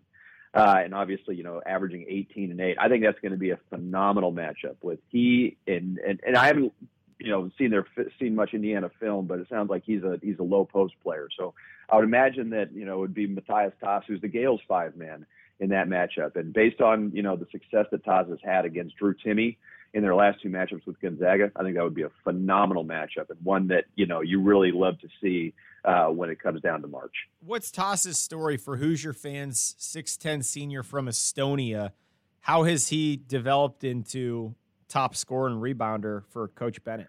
Uh, 0.54 0.76
and 0.82 0.94
obviously, 0.94 1.36
you 1.36 1.42
know, 1.42 1.60
averaging 1.64 2.06
18 2.08 2.50
and 2.50 2.60
8. 2.60 2.76
I 2.80 2.88
think 2.88 3.04
that's 3.04 3.20
going 3.20 3.32
to 3.32 3.38
be 3.38 3.50
a 3.50 3.58
phenomenal 3.70 4.32
matchup 4.32 4.76
with 4.82 4.98
he 5.10 5.58
and 5.66 5.98
and, 5.98 6.20
and 6.26 6.36
I 6.36 6.46
haven't 6.46 6.72
you 7.20 7.30
know 7.30 7.50
seen 7.58 7.70
their 7.70 7.86
seen 8.18 8.34
much 8.34 8.54
Indiana 8.54 8.90
film, 8.98 9.26
but 9.26 9.38
it 9.38 9.48
sounds 9.48 9.68
like 9.70 9.82
he's 9.84 10.02
a 10.02 10.18
he's 10.22 10.38
a 10.38 10.42
low 10.42 10.64
post 10.64 10.94
player. 11.02 11.28
So 11.38 11.54
I 11.90 11.96
would 11.96 12.04
imagine 12.04 12.50
that 12.50 12.72
you 12.72 12.84
know 12.84 12.94
it 12.94 13.00
would 13.00 13.14
be 13.14 13.26
Matthias 13.26 13.72
Tass, 13.82 14.04
who's 14.06 14.20
the 14.20 14.28
Gales 14.28 14.60
five 14.68 14.96
man 14.96 15.26
in 15.60 15.70
that 15.70 15.88
matchup. 15.88 16.36
And 16.36 16.52
based 16.52 16.80
on 16.80 17.10
you 17.14 17.22
know 17.22 17.36
the 17.36 17.46
success 17.50 17.86
that 17.90 18.04
Tass 18.04 18.26
has 18.28 18.38
had 18.42 18.64
against 18.64 18.96
Drew 18.96 19.14
Timme 19.14 19.56
in 19.94 20.02
their 20.02 20.14
last 20.14 20.42
two 20.42 20.48
matchups 20.48 20.86
with 20.86 21.00
Gonzaga. 21.00 21.50
I 21.56 21.62
think 21.62 21.76
that 21.76 21.84
would 21.84 21.94
be 21.94 22.02
a 22.02 22.10
phenomenal 22.24 22.84
matchup 22.84 23.30
and 23.30 23.38
one 23.42 23.68
that 23.68 23.84
you 23.94 24.06
know 24.06 24.20
you 24.20 24.40
really 24.40 24.70
love 24.72 24.98
to 25.00 25.08
see 25.20 25.54
uh, 25.84 26.06
when 26.06 26.30
it 26.30 26.40
comes 26.40 26.60
down 26.60 26.82
to 26.82 26.88
March. 26.88 27.14
What's 27.40 27.70
Tass's 27.70 28.18
story 28.18 28.56
for 28.56 28.76
Hoosier 28.76 29.12
fans? 29.12 29.74
Six 29.78 30.16
ten 30.16 30.42
senior 30.42 30.82
from 30.82 31.06
Estonia. 31.06 31.92
How 32.40 32.64
has 32.64 32.88
he 32.88 33.16
developed 33.16 33.84
into 33.84 34.54
top 34.88 35.14
scorer 35.14 35.48
and 35.48 35.60
rebounder 35.62 36.22
for 36.30 36.48
Coach 36.48 36.82
Bennett? 36.82 37.08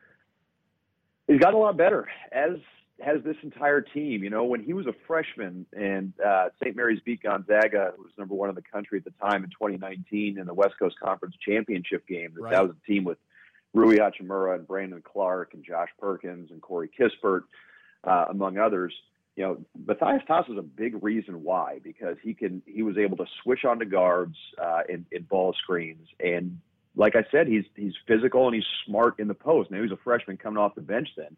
He's 1.27 1.39
gotten 1.39 1.55
a 1.55 1.59
lot 1.59 1.77
better 1.77 2.07
as 2.31 2.57
has 3.01 3.23
this 3.23 3.35
entire 3.43 3.81
team. 3.81 4.23
You 4.23 4.29
know, 4.29 4.43
when 4.43 4.63
he 4.63 4.73
was 4.73 4.87
a 4.87 4.93
freshman 5.07 5.65
and 5.73 6.13
uh, 6.25 6.49
St. 6.61 6.75
Mary's 6.75 6.99
beat 7.05 7.23
Gonzaga, 7.23 7.93
who 7.95 8.03
was 8.03 8.11
number 8.17 8.35
one 8.35 8.49
in 8.49 8.55
the 8.55 8.61
country 8.61 8.99
at 8.99 9.05
the 9.05 9.13
time 9.21 9.43
in 9.43 9.49
2019 9.49 10.37
in 10.37 10.45
the 10.45 10.53
West 10.53 10.75
Coast 10.79 10.95
Conference 11.01 11.35
Championship 11.45 12.07
game, 12.07 12.33
that, 12.35 12.41
Right. 12.41 12.51
that 12.51 12.63
was 12.63 12.71
a 12.71 12.87
team 12.87 13.03
with 13.03 13.17
Rui 13.73 13.97
Hachimura 13.97 14.55
and 14.55 14.67
Brandon 14.67 15.01
Clarke 15.01 15.53
and 15.53 15.63
Josh 15.63 15.89
Perkins 15.99 16.51
and 16.51 16.61
Corey 16.61 16.89
Kispert, 16.89 17.43
uh, 18.03 18.25
among 18.29 18.57
others. 18.57 18.93
You 19.35 19.43
know, 19.45 19.57
Matthias 19.85 20.23
Tass 20.27 20.47
was 20.49 20.57
a 20.57 20.63
big 20.63 21.01
reason 21.01 21.43
why 21.43 21.79
because 21.83 22.17
he 22.21 22.33
can 22.33 22.61
he 22.65 22.83
was 22.83 22.97
able 22.97 23.15
to 23.17 23.25
switch 23.41 23.63
onto 23.63 23.85
guards 23.85 24.35
uh, 24.61 24.81
in, 24.89 25.05
in 25.11 25.23
ball 25.23 25.53
screens 25.53 26.07
and 26.19 26.59
like 26.95 27.15
I 27.15 27.23
said, 27.31 27.47
he's 27.47 27.63
he's 27.75 27.93
physical 28.07 28.47
and 28.47 28.55
he's 28.55 28.65
smart 28.85 29.19
in 29.19 29.27
the 29.27 29.33
post. 29.33 29.71
Now 29.71 29.77
he 29.77 29.83
was 29.83 29.91
a 29.91 29.97
freshman 30.03 30.37
coming 30.37 30.57
off 30.57 30.75
the 30.75 30.81
bench 30.81 31.09
then. 31.15 31.37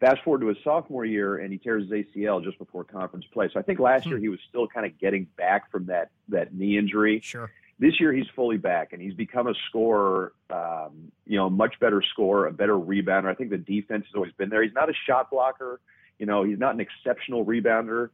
Fast 0.00 0.22
forward 0.22 0.40
to 0.40 0.48
his 0.48 0.56
sophomore 0.64 1.04
year, 1.04 1.38
and 1.38 1.52
he 1.52 1.58
tears 1.58 1.84
his 1.84 2.04
ACL 2.04 2.42
just 2.42 2.58
before 2.58 2.84
conference 2.84 3.24
play. 3.32 3.48
So 3.52 3.60
I 3.60 3.62
think 3.62 3.78
last 3.78 4.06
year 4.06 4.18
he 4.18 4.28
was 4.28 4.40
still 4.48 4.66
kind 4.66 4.84
of 4.84 4.98
getting 4.98 5.26
back 5.36 5.70
from 5.70 5.86
that 5.86 6.10
that 6.28 6.52
knee 6.52 6.76
injury. 6.76 7.20
Sure. 7.22 7.50
This 7.78 7.98
year 8.00 8.12
he's 8.12 8.26
fully 8.34 8.56
back, 8.56 8.92
and 8.92 9.00
he's 9.00 9.14
become 9.14 9.46
a 9.46 9.54
scorer. 9.68 10.32
Um, 10.50 11.12
you 11.26 11.36
know, 11.36 11.48
much 11.48 11.78
better 11.80 12.02
scorer, 12.02 12.46
a 12.46 12.52
better 12.52 12.74
rebounder. 12.74 13.30
I 13.30 13.34
think 13.34 13.50
the 13.50 13.58
defense 13.58 14.04
has 14.06 14.14
always 14.14 14.32
been 14.32 14.48
there. 14.48 14.62
He's 14.62 14.74
not 14.74 14.90
a 14.90 14.94
shot 15.06 15.30
blocker. 15.30 15.80
You 16.18 16.26
know, 16.26 16.44
he's 16.44 16.58
not 16.58 16.74
an 16.74 16.80
exceptional 16.80 17.44
rebounder. 17.44 18.10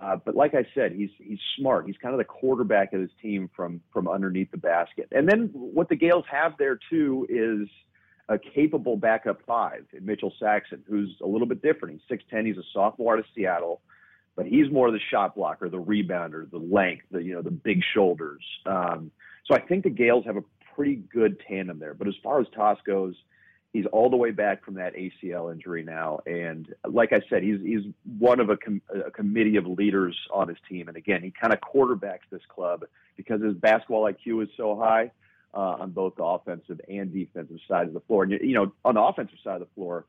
Uh, 0.00 0.16
but 0.16 0.34
like 0.34 0.54
I 0.54 0.66
said, 0.74 0.92
he's 0.92 1.10
he's 1.18 1.38
smart. 1.58 1.86
He's 1.86 1.96
kind 2.00 2.14
of 2.14 2.18
the 2.18 2.24
quarterback 2.24 2.92
of 2.92 3.00
his 3.00 3.10
team 3.20 3.50
from 3.54 3.80
from 3.92 4.08
underneath 4.08 4.50
the 4.50 4.56
basket. 4.56 5.08
And 5.12 5.28
then 5.28 5.50
what 5.52 5.88
the 5.88 5.96
Gales 5.96 6.24
have 6.30 6.56
there 6.58 6.78
too 6.90 7.26
is 7.28 7.68
a 8.28 8.38
capable 8.38 8.96
backup 8.96 9.40
five 9.46 9.84
in 9.92 10.04
Mitchell 10.06 10.32
Saxen, 10.38 10.82
who's 10.88 11.14
a 11.22 11.26
little 11.26 11.46
bit 11.46 11.62
different. 11.62 11.94
He's 11.94 12.08
six 12.08 12.24
ten. 12.30 12.46
He's 12.46 12.58
a 12.58 12.62
sophomore 12.72 13.14
out 13.14 13.18
of 13.18 13.24
Seattle, 13.34 13.80
but 14.36 14.46
he's 14.46 14.70
more 14.70 14.88
of 14.88 14.94
the 14.94 15.00
shot 15.10 15.34
blocker, 15.34 15.68
the 15.68 15.82
rebounder, 15.82 16.50
the 16.50 16.58
length, 16.58 17.04
the 17.10 17.22
you 17.22 17.34
know 17.34 17.42
the 17.42 17.50
big 17.50 17.82
shoulders. 17.94 18.42
Um, 18.66 19.10
so 19.46 19.54
I 19.54 19.60
think 19.60 19.84
the 19.84 19.90
Gales 19.90 20.24
have 20.24 20.36
a 20.36 20.44
pretty 20.74 20.96
good 20.96 21.40
tandem 21.46 21.78
there. 21.78 21.94
But 21.94 22.08
as 22.08 22.14
far 22.22 22.40
as 22.40 22.46
Tass 22.54 22.78
goes, 22.86 23.14
he's 23.72 23.86
all 23.86 24.08
the 24.08 24.16
way 24.16 24.30
back 24.30 24.64
from 24.64 24.74
that 24.74 24.94
ACL 24.94 25.52
injury 25.52 25.82
now, 25.82 26.20
and 26.26 26.72
like 26.88 27.12
I 27.12 27.20
said, 27.28 27.42
he's 27.42 27.60
he's 27.60 27.92
one 28.18 28.40
of 28.40 28.50
a, 28.50 28.56
com- 28.56 28.82
a 29.06 29.10
committee 29.10 29.56
of 29.56 29.66
leaders 29.66 30.16
on 30.32 30.48
his 30.48 30.58
team. 30.68 30.88
And 30.88 30.96
again, 30.96 31.22
he 31.22 31.32
kind 31.32 31.52
of 31.52 31.60
quarterbacks 31.60 32.28
this 32.30 32.42
club 32.48 32.84
because 33.16 33.42
his 33.42 33.54
basketball 33.54 34.10
IQ 34.10 34.44
is 34.44 34.48
so 34.56 34.76
high 34.76 35.10
uh, 35.54 35.76
on 35.80 35.90
both 35.90 36.16
the 36.16 36.24
offensive 36.24 36.80
and 36.88 37.12
defensive 37.12 37.58
side 37.68 37.86
of 37.86 37.94
the 37.94 38.00
floor. 38.00 38.24
And 38.24 38.32
you 38.32 38.54
know, 38.54 38.72
on 38.84 38.94
the 38.94 39.00
offensive 39.00 39.38
side 39.44 39.60
of 39.60 39.68
the 39.68 39.74
floor, 39.74 40.06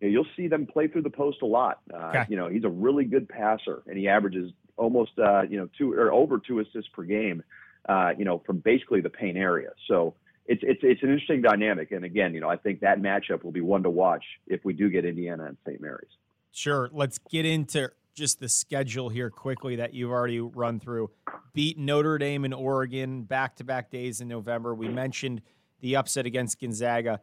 you 0.00 0.08
know, 0.08 0.12
you'll 0.12 0.26
see 0.36 0.48
them 0.48 0.66
play 0.66 0.88
through 0.88 1.02
the 1.02 1.10
post 1.10 1.42
a 1.42 1.46
lot. 1.46 1.80
Uh, 1.92 2.08
Okay. 2.08 2.26
You 2.28 2.36
know, 2.36 2.48
he's 2.48 2.64
a 2.64 2.68
really 2.68 3.04
good 3.04 3.28
passer, 3.28 3.82
and 3.86 3.98
he 3.98 4.08
averages 4.08 4.52
almost 4.76 5.12
uh, 5.18 5.42
you 5.42 5.58
know 5.58 5.68
two 5.76 5.92
or 5.92 6.12
over 6.12 6.38
two 6.38 6.60
assists 6.60 6.90
per 6.92 7.02
game. 7.02 7.42
Uh, 7.88 8.10
you 8.18 8.24
know, 8.24 8.42
from 8.44 8.58
basically 8.58 9.00
the 9.00 9.10
paint 9.10 9.36
area. 9.36 9.70
So 9.86 10.14
it's 10.46 10.62
it's 10.64 10.80
it's 10.82 11.02
an 11.02 11.10
interesting 11.10 11.40
dynamic. 11.42 11.92
And 11.92 12.04
again, 12.04 12.34
you 12.34 12.40
know, 12.40 12.48
I 12.48 12.56
think 12.56 12.80
that 12.80 13.00
matchup 13.00 13.44
will 13.44 13.52
be 13.52 13.60
one 13.60 13.82
to 13.84 13.90
watch 13.90 14.24
if 14.46 14.64
we 14.64 14.72
do 14.72 14.90
get 14.90 15.04
Indiana 15.04 15.44
and 15.44 15.56
St. 15.66 15.80
Mary's. 15.80 16.10
Sure. 16.52 16.88
Let's 16.92 17.18
get 17.18 17.44
into 17.44 17.92
just 18.14 18.40
the 18.40 18.48
schedule 18.48 19.08
here 19.08 19.30
quickly 19.30 19.76
that 19.76 19.94
you've 19.94 20.10
already 20.10 20.40
run 20.40 20.80
through. 20.80 21.10
Beat 21.56 21.78
Notre 21.78 22.18
Dame 22.18 22.44
and 22.44 22.52
Oregon 22.52 23.22
back 23.22 23.56
to 23.56 23.64
back 23.64 23.90
days 23.90 24.20
in 24.20 24.28
November. 24.28 24.74
We 24.74 24.88
mentioned 24.88 25.40
the 25.80 25.96
upset 25.96 26.26
against 26.26 26.60
Gonzaga. 26.60 27.18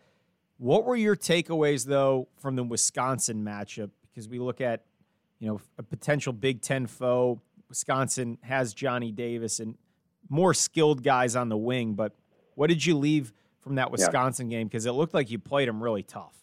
What 0.57 0.85
were 0.85 0.95
your 0.95 1.15
takeaways, 1.15 1.85
though, 1.85 2.27
from 2.39 2.55
the 2.55 2.63
Wisconsin 2.63 3.45
matchup? 3.45 3.91
Because 4.09 4.27
we 4.27 4.39
look 4.39 4.59
at, 4.59 4.85
you 5.37 5.47
know, 5.47 5.61
a 5.77 5.83
potential 5.83 6.33
Big 6.33 6.63
Ten 6.63 6.87
foe. 6.87 7.43
Wisconsin 7.69 8.39
has 8.41 8.73
Johnny 8.73 9.11
Davis 9.11 9.59
and 9.59 9.75
more 10.29 10.55
skilled 10.55 11.03
guys 11.03 11.35
on 11.35 11.49
the 11.49 11.57
wing. 11.57 11.93
But 11.93 12.13
what 12.55 12.69
did 12.69 12.83
you 12.83 12.97
leave 12.97 13.33
from 13.59 13.75
that 13.75 13.91
Wisconsin 13.91 14.49
game? 14.49 14.67
Because 14.67 14.87
it 14.87 14.93
looked 14.93 15.13
like 15.13 15.29
you 15.29 15.37
played 15.37 15.67
them 15.67 15.81
really 15.81 16.01
tough. 16.01 16.33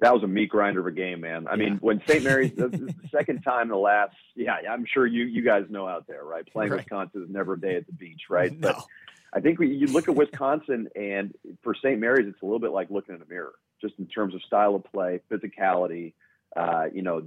That 0.00 0.12
was 0.12 0.24
a 0.24 0.26
meat 0.26 0.48
grinder 0.48 0.80
of 0.80 0.86
a 0.86 0.92
game, 0.92 1.20
man. 1.20 1.46
I 1.48 1.54
mean, 1.56 1.78
when 1.80 2.02
St. 2.08 2.24
Mary's 2.24 2.52
the, 2.56 2.68
the 2.68 2.94
second 3.12 3.42
time 3.42 3.62
in 3.62 3.68
the 3.68 3.76
last, 3.76 4.16
yeah, 4.34 4.56
I'm 4.68 4.84
sure 4.92 5.06
you 5.06 5.24
you 5.24 5.42
guys 5.42 5.64
know 5.70 5.86
out 5.86 6.06
there, 6.08 6.24
right? 6.24 6.44
Playing 6.50 6.72
Right. 6.72 6.78
Wisconsin 6.78 7.22
is 7.22 7.30
never 7.30 7.54
a 7.54 7.60
day 7.60 7.76
at 7.76 7.86
the 7.86 7.92
beach, 7.92 8.22
right? 8.28 8.52
No. 8.58 8.72
But 8.72 8.84
I 9.32 9.40
think 9.40 9.58
we, 9.58 9.68
you 9.68 9.88
look 9.88 10.08
at 10.08 10.14
Wisconsin, 10.14 10.88
and 10.94 11.34
for 11.62 11.74
St. 11.74 11.98
Mary's, 11.98 12.28
it's 12.28 12.40
a 12.40 12.44
little 12.44 12.60
bit 12.60 12.70
like 12.70 12.88
looking 12.90 13.16
in 13.16 13.22
a 13.22 13.26
mirror, 13.26 13.54
just 13.80 13.94
in 13.98 14.06
terms 14.06 14.34
of 14.34 14.42
style 14.42 14.76
of 14.76 14.84
play, 14.84 15.20
physicality, 15.30 16.14
uh, 16.56 16.84
you 16.92 17.02
know, 17.02 17.22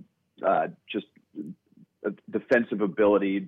uh, 0.46 0.68
just 0.90 1.06
defensive 2.32 2.82
ability, 2.82 3.48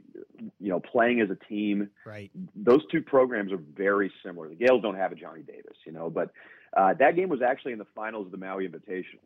you 0.60 0.70
know, 0.70 0.80
playing 0.80 1.22
as 1.22 1.30
a 1.30 1.36
team. 1.36 1.90
Right. 2.06 2.32
Those 2.56 2.82
two 2.92 3.02
programs 3.02 3.52
are 3.52 3.60
very 3.76 4.12
similar. 4.26 4.50
The 4.50 4.56
Gales 4.56 4.82
don't 4.82 4.98
have 4.98 5.12
a 5.12 5.16
Johnny 5.16 5.42
Davis, 5.42 5.78
you 5.86 5.92
know, 5.92 6.10
but 6.10 6.32
uh, 6.76 6.94
that 7.00 7.16
game 7.16 7.30
was 7.30 7.42
actually 7.42 7.74
in 7.74 7.80
the 7.80 7.88
finals 7.96 8.26
of 8.26 8.32
the 8.32 8.38
Maui 8.38 8.68
Invitational, 8.68 9.24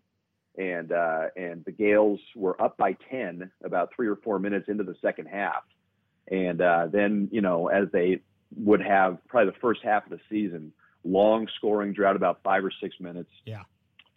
and 0.58 0.92
uh, 0.92 1.28
and 1.36 1.64
the 1.66 1.72
Gales 1.72 2.20
were 2.36 2.62
up 2.62 2.78
by 2.78 2.96
ten 3.10 3.52
about 3.64 3.90
three 3.96 4.08
or 4.08 4.16
four 4.18 4.40
minutes 4.40 4.68
into 4.70 4.84
the 4.84 4.96
second 5.02 5.28
half, 5.28 5.64
and 6.30 6.62
uh, 6.62 6.88
then 6.92 7.30
you 7.32 7.42
know 7.42 7.68
as 7.68 7.88
they 7.92 8.22
would 8.56 8.82
have 8.82 9.18
probably 9.28 9.52
the 9.52 9.60
first 9.60 9.82
half 9.84 10.06
of 10.06 10.12
the 10.12 10.20
season, 10.30 10.72
long 11.04 11.48
scoring 11.58 11.94
drought 11.94 12.16
about 12.16 12.40
five 12.44 12.64
or 12.64 12.72
six 12.82 12.96
minutes. 13.00 13.30
Yeah. 13.46 13.64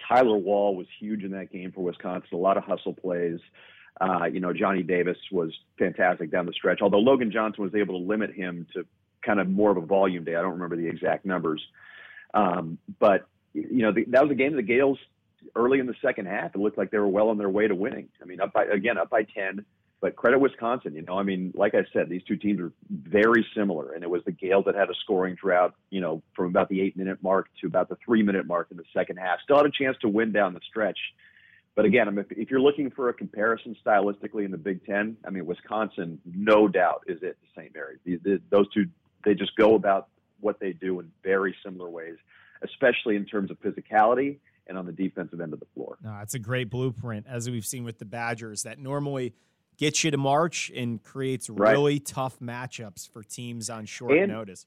Tyler 0.07 0.37
Wahl 0.37 0.77
was 0.77 0.87
huge 1.01 1.25
in 1.25 1.33
that 1.33 1.51
game 1.51 1.73
for 1.73 1.81
Wisconsin. 1.81 2.29
A 2.33 2.37
lot 2.37 2.57
of 2.57 2.65
hustle 2.65 2.93
plays. 2.93 3.41
Uh, 4.01 4.27
you 4.27 4.41
know, 4.41 4.53
Johnny 4.53 4.83
Davis 4.83 5.17
was 5.33 5.53
fantastic 5.79 6.31
down 6.31 6.45
the 6.45 6.53
stretch. 6.53 6.81
Although 6.83 6.99
Logan 6.99 7.33
Johnson 7.33 7.65
was 7.65 7.75
able 7.75 7.99
to 7.99 8.07
limit 8.07 8.35
him 8.35 8.67
to 8.75 8.85
kind 9.27 9.41
of 9.41 9.49
more 9.49 9.71
of 9.71 9.77
a 9.77 9.85
volume 9.85 10.25
day. 10.25 10.37
I 10.37 10.43
don't 10.43 10.53
remember 10.53 10.77
the 10.77 10.87
exact 10.87 11.27
numbers, 11.27 11.61
um, 12.37 12.79
but 12.99 13.27
you 13.55 13.83
know, 13.83 13.93
the, 13.93 14.05
that 14.09 14.23
was 14.23 14.31
a 14.31 14.35
game 14.35 14.53
of 14.53 14.57
the 14.57 14.63
Gales 14.63 14.99
early 15.55 15.79
in 15.79 15.87
the 15.87 15.95
second 16.03 16.27
half. 16.27 16.55
It 16.55 16.59
looked 16.59 16.77
like 16.77 16.91
they 16.91 16.99
were 16.99 17.09
well 17.09 17.31
on 17.31 17.39
their 17.39 17.49
way 17.49 17.67
to 17.67 17.75
winning. 17.75 18.09
I 18.23 18.27
mean, 18.27 18.41
up 18.41 18.53
by 18.53 18.65
again 18.65 18.99
up 18.99 19.11
by 19.11 19.23
ten. 19.23 19.65
But 19.99 20.15
credit 20.15 20.39
Wisconsin. 20.39 20.95
You 20.95 21.03
know, 21.03 21.19
I 21.19 21.23
mean, 21.23 21.53
like 21.55 21.75
I 21.75 21.85
said, 21.95 22.11
these 22.11 22.23
two 22.25 22.37
teams 22.37 22.61
are 22.61 22.71
very 22.91 23.47
similar, 23.57 23.93
and 23.95 24.05
it 24.05 24.11
was 24.11 24.23
the 24.27 24.33
Gales 24.33 24.67
that 24.67 24.75
had 24.75 24.91
a 24.91 24.95
scoring 25.03 25.37
drought. 25.41 25.75
You 25.89 26.03
know, 26.03 26.23
from 26.35 26.47
about 26.47 26.69
the 26.69 26.83
eight-minute 26.83 27.23
mark 27.23 27.49
to 27.63 27.67
about 27.67 27.89
the 27.89 27.97
three-minute 28.05 28.47
mark 28.47 28.69
in 28.71 28.77
the 28.77 28.85
second 28.93 29.17
half. 29.17 29.41
Still 29.43 29.57
had 29.57 29.67
a 29.67 29.71
chance 29.71 29.97
to 30.03 30.09
win 30.09 30.33
down 30.33 30.53
the 30.53 30.61
stretch. 30.69 30.99
But 31.75 31.85
again, 31.85 32.25
if, 32.31 32.51
you're 32.51 32.61
looking 32.61 32.91
for 32.91 33.11
a 33.11 33.13
comparison 33.13 33.77
stylistically 33.85 34.47
in 34.47 34.51
the 34.51 34.57
Big 34.57 34.85
Ten, 34.87 35.15
I 35.27 35.31
mean, 35.31 35.45
Wisconsin, 35.45 36.19
no 36.25 36.69
doubt, 36.69 37.03
is 37.07 37.19
it 37.23 37.37
St. 37.55 37.71
Mary's. 37.75 38.41
Those 38.51 38.67
two, 38.73 38.87
they 39.27 39.35
just 39.35 39.55
go 39.57 39.75
about 39.75 40.09
what 40.41 40.61
they 40.61 40.73
do 40.73 41.01
in 41.01 41.11
very 41.23 41.55
similar 41.65 41.89
ways, 41.89 42.17
especially 42.63 43.17
in 43.17 43.25
terms 43.25 43.51
of 43.51 43.61
physicality 43.61 44.37
and 44.67 44.77
on 44.77 44.87
the 44.87 44.93
defensive 44.93 45.41
end 45.41 45.53
of 45.53 45.61
the 45.61 45.67
floor. 45.75 45.97
No, 46.03 46.19
it's 46.23 46.35
a 46.35 46.39
great 46.39 46.71
blueprint, 46.71 47.27
as 47.29 47.49
we've 47.49 47.67
seen 47.67 47.85
with 47.85 47.99
the 47.99 48.05
Badgers, 48.05 48.65
that 48.65 48.79
normally 48.79 49.33
gets 49.77 50.03
you 50.03 50.11
to 50.11 50.17
March 50.17 50.71
and 50.75 51.03
creates 51.03 51.49
Right. 51.51 51.73
really 51.73 52.01
tough 52.01 52.39
matchups 52.41 53.09
for 53.11 53.23
teams 53.23 53.69
on 53.71 53.85
short 53.87 54.13
And- 54.17 54.33
notice. 54.33 54.67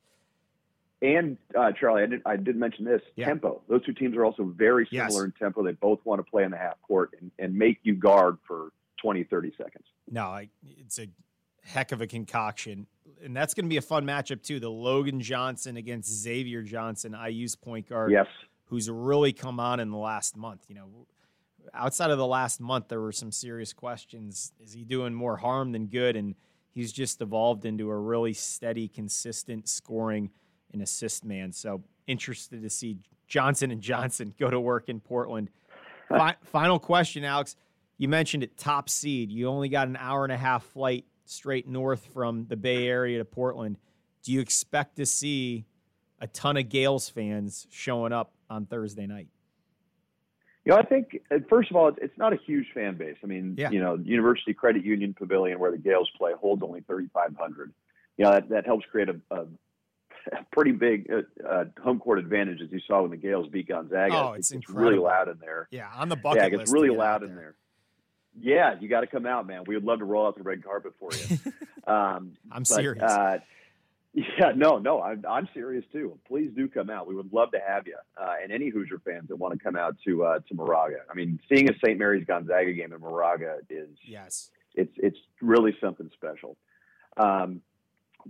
And 1.02 1.38
uh, 1.58 1.72
Charlie, 1.72 2.04
I 2.04 2.06
did, 2.08 2.22
I 2.26 2.36
did 2.36 2.58
mention 2.58 2.84
this 2.84 3.02
Yeah. 3.16 3.28
tempo. 3.28 3.62
Those 3.70 3.86
two 3.86 3.94
teams 3.94 4.18
are 4.18 4.26
also 4.26 4.44
very 4.44 4.86
Yes. 4.92 5.12
similar 5.12 5.26
in 5.26 5.32
tempo. 5.32 5.64
They 5.64 5.72
both 5.72 6.00
want 6.06 6.20
to 6.24 6.30
play 6.30 6.44
in 6.44 6.52
the 6.52 6.58
half 6.58 6.82
court 6.82 7.14
and, 7.20 7.32
and 7.40 7.56
make 7.56 7.80
you 7.84 7.96
guard 7.96 8.38
for 8.46 8.72
20, 9.02 9.24
30 9.24 9.54
seconds. 9.58 9.86
No, 10.12 10.26
I, 10.26 10.50
it's 10.78 11.00
a 11.00 11.08
heck 11.64 11.94
of 11.94 12.02
a 12.02 12.08
concoction. 12.08 12.86
And 13.24 13.36
that's 13.36 13.54
going 13.54 13.66
to 13.66 13.70
be 13.70 13.78
a 13.78 13.82
fun 13.82 14.06
matchup, 14.06 14.42
too. 14.44 14.60
The 14.60 14.70
Logan 14.70 15.20
Johnson 15.22 15.78
against 15.78 16.10
Xavier 16.10 16.62
Johnson, 16.64 17.14
IU's 17.14 17.56
point 17.56 17.88
guard, 17.90 18.12
Yes. 18.12 18.28
who's 18.66 18.90
really 18.90 19.34
come 19.34 19.60
on 19.60 19.80
in 19.80 19.92
the 19.92 19.98
last 19.98 20.38
month. 20.38 20.66
You 20.70 20.76
know, 20.76 20.88
outside 21.74 22.12
of 22.12 22.18
the 22.18 22.28
last 22.28 22.60
month, 22.62 22.88
there 22.88 23.02
were 23.02 23.12
some 23.12 23.32
serious 23.32 23.74
questions. 23.74 24.54
Is 24.64 24.74
he 24.74 24.84
doing 24.84 25.14
more 25.14 25.38
harm 25.38 25.72
than 25.72 25.88
good? 25.88 26.16
And 26.16 26.36
he's 26.72 26.92
just 26.94 27.22
evolved 27.22 27.66
into 27.66 27.90
a 27.90 27.98
really 27.98 28.34
steady, 28.34 28.88
consistent 28.88 29.68
scoring 29.68 30.30
and 30.72 30.82
assist 30.82 31.26
man. 31.26 31.52
So 31.52 31.84
interested 32.08 32.62
to 32.62 32.70
see 32.70 32.98
Johnson 33.28 33.70
and 33.72 33.82
Johnson 33.82 34.34
go 34.40 34.50
to 34.50 34.60
work 34.60 34.88
in 34.90 35.00
Portland. 35.00 35.50
Fi- 36.10 36.36
final 36.44 36.80
question, 36.80 37.24
Alex. 37.24 37.56
You 37.98 38.08
mentioned 38.08 38.44
it, 38.44 38.58
top 38.58 38.88
seed. 38.90 39.30
You 39.32 39.48
only 39.50 39.68
got 39.68 39.88
an 39.90 39.98
hour 39.98 40.24
and 40.24 40.32
a 40.32 40.38
half 40.38 40.64
flight 40.64 41.06
straight 41.30 41.68
north 41.68 42.06
from 42.14 42.46
the 42.48 42.58
Bay 42.58 42.88
Area 42.88 43.18
to 43.18 43.26
Portland. 43.26 43.78
Do 44.24 44.32
you 44.32 44.40
expect 44.42 44.98
to 44.98 45.06
see 45.06 45.66
a 46.22 46.28
ton 46.28 46.58
of 46.58 46.70
Gales 46.70 47.10
fans 47.10 47.68
showing 47.72 48.14
up 48.14 48.34
on 48.50 48.66
Thursday 48.66 49.08
night. 49.08 49.28
You 50.66 50.74
know, 50.74 50.78
I 50.78 50.84
think 50.84 51.22
uh, 51.32 51.38
first 51.50 51.72
of 51.72 51.78
all, 51.78 51.88
it's, 51.88 51.98
it's 52.02 52.18
not 52.18 52.34
a 52.34 52.38
huge 52.46 52.68
fan 52.74 52.98
base. 52.98 53.16
I 53.24 53.28
mean, 53.28 53.56
Yeah. 53.58 53.72
you 53.72 53.80
know, 53.80 53.96
University 53.96 54.54
Credit 54.54 54.84
Union 54.84 55.16
Pavilion, 55.18 55.60
where 55.60 55.72
the 55.72 55.78
Gales 55.78 56.10
play, 56.18 56.34
holds 56.34 56.62
only 56.62 56.82
3,500. 56.82 57.74
You 58.18 58.26
know, 58.26 58.32
that, 58.32 58.50
that 58.50 58.66
helps 58.66 58.86
create 58.92 59.10
a, 59.10 59.16
a, 59.32 59.46
pretty 60.52 60.74
big 60.74 61.10
uh, 61.12 61.48
uh, 61.48 61.66
home 61.82 61.98
court 62.00 62.20
advantage, 62.20 62.60
as 62.62 62.70
you 62.72 62.80
saw 62.86 63.02
when 63.02 63.12
the 63.12 63.18
Gales 63.18 63.48
beat 63.48 63.70
Gonzaga. 63.70 64.14
Oh, 64.14 64.34
it's 64.34 64.52
really 64.52 64.60
incredible. 64.68 65.04
loud 65.06 65.30
in 65.30 65.38
there. 65.40 65.68
Yeah, 65.72 65.88
on 65.96 66.10
the 66.10 66.18
bucket 66.18 66.42
yeah, 66.42 66.48
it 66.48 66.50
gets 66.52 66.60
list. 66.62 66.74
really 66.74 66.90
loud 66.90 67.24
in 67.24 67.36
there. 67.36 67.56
Yeah, 68.42 68.76
you 68.80 68.88
got 68.88 69.02
to 69.02 69.08
come 69.08 69.26
out, 69.26 69.48
man. 69.48 69.64
We 69.68 69.76
would 69.76 69.84
love 69.84 70.00
to 70.00 70.06
roll 70.06 70.28
out 70.28 70.38
the 70.38 70.44
red 70.44 70.64
carpet 70.64 70.94
for 71.00 71.10
you. 71.14 71.38
um, 71.88 72.34
I'm 72.52 72.64
but, 72.64 72.68
serious. 72.68 73.04
Uh, 73.04 73.40
yeah, 74.14 74.52
no, 74.56 74.80
no, 74.80 75.02
I'm, 75.02 75.24
I'm 75.28 75.48
serious 75.54 75.86
too. 75.92 76.18
Please 76.28 76.52
do 76.56 76.68
come 76.68 76.90
out. 76.90 77.08
We 77.08 77.16
would 77.16 77.32
love 77.32 77.52
to 77.52 77.60
have 77.66 77.86
you, 77.86 77.98
uh, 78.20 78.34
and 78.42 78.52
any 78.52 78.70
Hoosier 78.70 79.00
fans 79.06 79.28
that 79.30 79.36
want 79.36 79.54
to 79.54 79.64
come 79.64 79.76
out 79.76 79.98
to 80.06 80.24
uh, 80.24 80.40
to 80.48 80.56
Moraga. 80.56 81.00
I 81.10 81.14
mean, 81.14 81.40
seeing 81.48 81.70
a 81.70 81.74
St. 81.76 81.98
Mary's 81.98 82.26
Gonzaga 82.26 82.74
game 82.74 82.94
in 82.94 83.02
Moraga 83.02 83.58
is 83.70 83.90
yes. 84.04 84.50
it's 84.76 84.94
it's 84.98 85.18
really 85.42 85.78
something 85.80 86.10
special. 86.16 86.58
Um, 87.18 87.62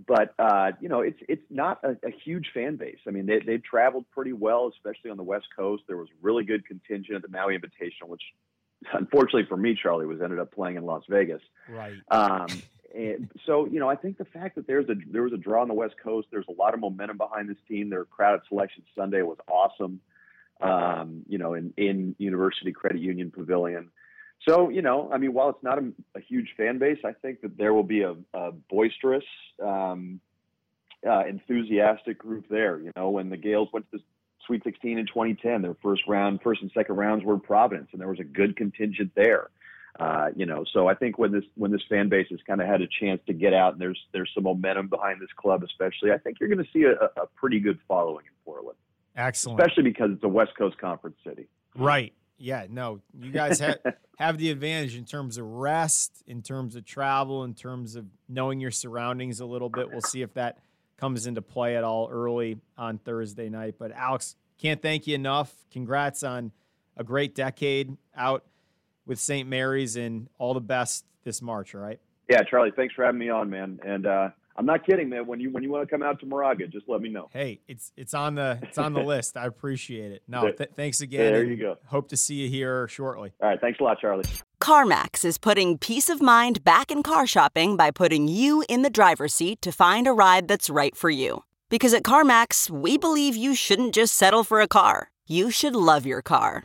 but 0.06 0.34
uh, 0.38 0.72
you 0.80 0.88
know, 0.88 1.00
it's 1.00 1.18
it's 1.28 1.44
not 1.50 1.80
a, 1.82 1.96
a 2.06 2.10
huge 2.24 2.50
fan 2.52 2.76
base. 2.76 2.98
I 3.06 3.10
mean, 3.10 3.26
they 3.26 3.40
they've 3.40 3.62
traveled 3.62 4.04
pretty 4.10 4.32
well, 4.32 4.70
especially 4.74 5.10
on 5.10 5.16
the 5.16 5.22
West 5.22 5.46
Coast. 5.56 5.84
There 5.86 5.96
was 5.96 6.08
really 6.20 6.44
good 6.44 6.66
contingent 6.66 7.16
at 7.16 7.22
the 7.22 7.28
Maui 7.28 7.56
Invitational, 7.58 8.08
which 8.08 8.22
unfortunately 8.92 9.46
for 9.48 9.56
me, 9.56 9.78
Charlie, 9.80 10.06
was 10.06 10.20
ended 10.22 10.38
up 10.38 10.52
playing 10.52 10.76
in 10.76 10.84
Las 10.84 11.02
Vegas. 11.08 11.42
Right. 11.68 11.94
Um, 12.10 12.46
and 12.94 13.30
so, 13.46 13.66
you 13.66 13.78
know, 13.78 13.88
I 13.88 13.94
think 13.94 14.18
the 14.18 14.24
fact 14.24 14.56
that 14.56 14.66
there's 14.66 14.88
a 14.88 14.94
there 15.10 15.22
was 15.22 15.32
a 15.32 15.36
draw 15.36 15.62
on 15.62 15.68
the 15.68 15.74
West 15.74 15.94
Coast, 16.02 16.28
there's 16.30 16.46
a 16.48 16.52
lot 16.52 16.74
of 16.74 16.80
momentum 16.80 17.18
behind 17.18 17.48
this 17.48 17.58
team. 17.68 17.88
Their 17.88 18.04
crowd 18.04 18.40
Selection 18.48 18.82
Sunday 18.96 19.22
was 19.22 19.38
awesome. 19.48 20.00
Um, 20.60 21.22
you 21.28 21.38
know, 21.38 21.54
in 21.54 21.72
in 21.76 22.16
University 22.18 22.72
Credit 22.72 23.00
Union 23.00 23.30
Pavilion. 23.30 23.90
So, 24.48 24.70
you 24.70 24.82
know, 24.82 25.10
I 25.12 25.18
mean, 25.18 25.34
while 25.34 25.50
it's 25.50 25.62
not 25.62 25.78
a, 25.78 25.92
a 26.16 26.20
huge 26.20 26.54
fan 26.56 26.78
base, 26.78 26.98
I 27.04 27.12
think 27.12 27.42
that 27.42 27.58
there 27.58 27.74
will 27.74 27.84
be 27.84 28.02
a, 28.02 28.16
a 28.32 28.52
boisterous, 28.52 29.24
um, 29.62 30.18
uh, 31.06 31.24
enthusiastic 31.26 32.18
group 32.18 32.46
there. 32.48 32.80
You 32.80 32.90
know, 32.96 33.10
when 33.10 33.28
the 33.28 33.36
Gales 33.36 33.68
went 33.72 33.90
to 33.90 33.98
the 33.98 34.02
Sweet 34.50 34.64
16 34.64 34.98
in 34.98 35.06
2010, 35.06 35.62
their 35.62 35.76
first 35.80 36.02
round, 36.08 36.40
first 36.42 36.60
and 36.60 36.72
second 36.74 36.96
rounds 36.96 37.24
were 37.24 37.34
in 37.34 37.40
Providence, 37.40 37.90
and 37.92 38.00
there 38.00 38.08
was 38.08 38.18
a 38.18 38.24
good 38.24 38.56
contingent 38.56 39.12
there. 39.14 39.48
Uh, 40.00 40.30
you 40.34 40.44
know, 40.44 40.64
so 40.72 40.88
I 40.88 40.94
think 40.94 41.18
when 41.18 41.30
this 41.30 41.44
when 41.54 41.70
this 41.70 41.82
fan 41.88 42.08
base 42.08 42.26
has 42.30 42.40
kind 42.48 42.60
of 42.60 42.66
had 42.66 42.80
a 42.80 42.88
chance 43.00 43.20
to 43.28 43.32
get 43.32 43.54
out 43.54 43.74
and 43.74 43.80
there's 43.80 44.00
there's 44.12 44.28
some 44.34 44.42
momentum 44.42 44.88
behind 44.88 45.20
this 45.20 45.28
club, 45.36 45.62
especially, 45.62 46.10
I 46.10 46.18
think 46.18 46.38
you're 46.40 46.48
going 46.48 46.64
to 46.64 46.70
see 46.72 46.82
a, 46.82 46.94
a 47.20 47.28
pretty 47.36 47.60
good 47.60 47.78
following 47.86 48.24
in 48.26 48.32
Portland, 48.44 48.76
Excellent. 49.14 49.60
especially 49.60 49.84
because 49.84 50.10
it's 50.10 50.24
a 50.24 50.28
West 50.28 50.50
Coast 50.58 50.78
Conference 50.78 51.16
city. 51.24 51.46
Right. 51.76 52.12
Yeah. 52.36 52.66
No, 52.68 53.02
you 53.20 53.30
guys 53.30 53.60
have 53.60 53.78
have 54.18 54.36
the 54.36 54.50
advantage 54.50 54.96
in 54.96 55.04
terms 55.04 55.38
of 55.38 55.46
rest, 55.46 56.24
in 56.26 56.42
terms 56.42 56.74
of 56.74 56.84
travel, 56.84 57.44
in 57.44 57.54
terms 57.54 57.94
of 57.94 58.06
knowing 58.28 58.58
your 58.58 58.72
surroundings 58.72 59.38
a 59.38 59.46
little 59.46 59.68
bit. 59.68 59.92
We'll 59.92 60.00
see 60.00 60.22
if 60.22 60.34
that 60.34 60.58
comes 61.00 61.26
into 61.26 61.40
play 61.40 61.76
at 61.76 61.84
all 61.84 62.08
early 62.10 62.58
on 62.76 62.98
Thursday 62.98 63.48
night. 63.48 63.76
But 63.78 63.90
Alex, 63.92 64.36
can't 64.58 64.82
thank 64.82 65.06
you 65.06 65.14
enough. 65.14 65.52
Congrats 65.72 66.22
on 66.22 66.52
a 66.96 67.02
great 67.02 67.34
decade 67.34 67.96
out 68.14 68.44
with 69.06 69.18
St. 69.18 69.48
Mary's 69.48 69.96
and 69.96 70.28
all 70.38 70.52
the 70.52 70.60
best 70.60 71.06
this 71.24 71.40
March. 71.40 71.74
All 71.74 71.80
right. 71.80 71.98
Yeah, 72.28 72.42
Charlie, 72.42 72.70
thanks 72.76 72.94
for 72.94 73.04
having 73.04 73.18
me 73.18 73.30
on, 73.30 73.48
man. 73.48 73.80
And 73.82 74.06
uh, 74.06 74.28
I'm 74.56 74.66
not 74.66 74.84
kidding, 74.84 75.08
man. 75.08 75.26
When 75.26 75.40
you 75.40 75.50
when 75.50 75.62
you 75.62 75.70
want 75.70 75.88
to 75.88 75.90
come 75.90 76.02
out 76.02 76.20
to 76.20 76.26
Moraga, 76.26 76.66
just 76.66 76.88
let 76.88 77.00
me 77.00 77.08
know. 77.08 77.28
Hey, 77.32 77.60
it's 77.68 77.92
it's 77.96 78.14
on 78.14 78.34
the 78.34 78.58
it's 78.62 78.78
on 78.78 78.92
the 78.92 79.00
list. 79.12 79.36
I 79.36 79.46
appreciate 79.46 80.12
it. 80.12 80.22
No, 80.28 80.50
th- 80.52 80.70
thanks 80.76 81.00
again. 81.00 81.32
There 81.32 81.44
you 81.44 81.56
go. 81.56 81.76
Hope 81.86 82.08
to 82.08 82.16
see 82.16 82.34
you 82.36 82.48
here 82.48 82.88
shortly. 82.88 83.32
All 83.40 83.48
right, 83.48 83.60
thanks 83.60 83.80
a 83.80 83.84
lot, 83.84 83.98
Charlie. 84.00 84.24
CarMax 84.60 85.24
is 85.24 85.38
putting 85.38 85.78
peace 85.78 86.10
of 86.10 86.20
mind 86.20 86.62
back 86.64 86.90
in 86.90 87.02
car 87.02 87.26
shopping 87.26 87.76
by 87.76 87.90
putting 87.90 88.28
you 88.28 88.62
in 88.68 88.82
the 88.82 88.90
driver's 88.90 89.32
seat 89.32 89.62
to 89.62 89.72
find 89.72 90.06
a 90.06 90.12
ride 90.12 90.48
that's 90.48 90.68
right 90.68 90.94
for 90.94 91.08
you. 91.08 91.44
Because 91.70 91.94
at 91.94 92.02
CarMax, 92.02 92.68
we 92.68 92.98
believe 92.98 93.36
you 93.36 93.54
shouldn't 93.54 93.94
just 93.94 94.14
settle 94.14 94.44
for 94.44 94.60
a 94.60 94.68
car, 94.68 95.10
you 95.26 95.50
should 95.50 95.76
love 95.76 96.04
your 96.04 96.20
car. 96.20 96.64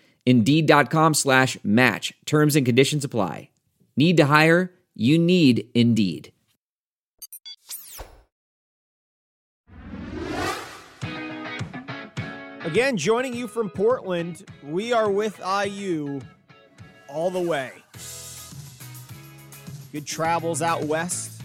Indeed.com 0.25 1.13
slash 1.13 1.57
match. 1.63 2.13
Terms 2.25 2.55
and 2.55 2.65
conditions 2.65 3.03
apply. 3.03 3.49
Need 3.97 4.17
to 4.17 4.25
hire? 4.25 4.73
You 4.95 5.17
need 5.17 5.67
Indeed. 5.73 6.31
Again, 12.63 12.95
joining 12.95 13.33
you 13.33 13.47
from 13.47 13.69
Portland, 13.69 14.45
we 14.63 14.93
are 14.93 15.09
with 15.09 15.39
IU 15.39 16.21
all 17.09 17.31
the 17.31 17.39
way. 17.39 17.71
Good 19.91 20.05
travels 20.05 20.61
out 20.61 20.83
west. 20.83 21.41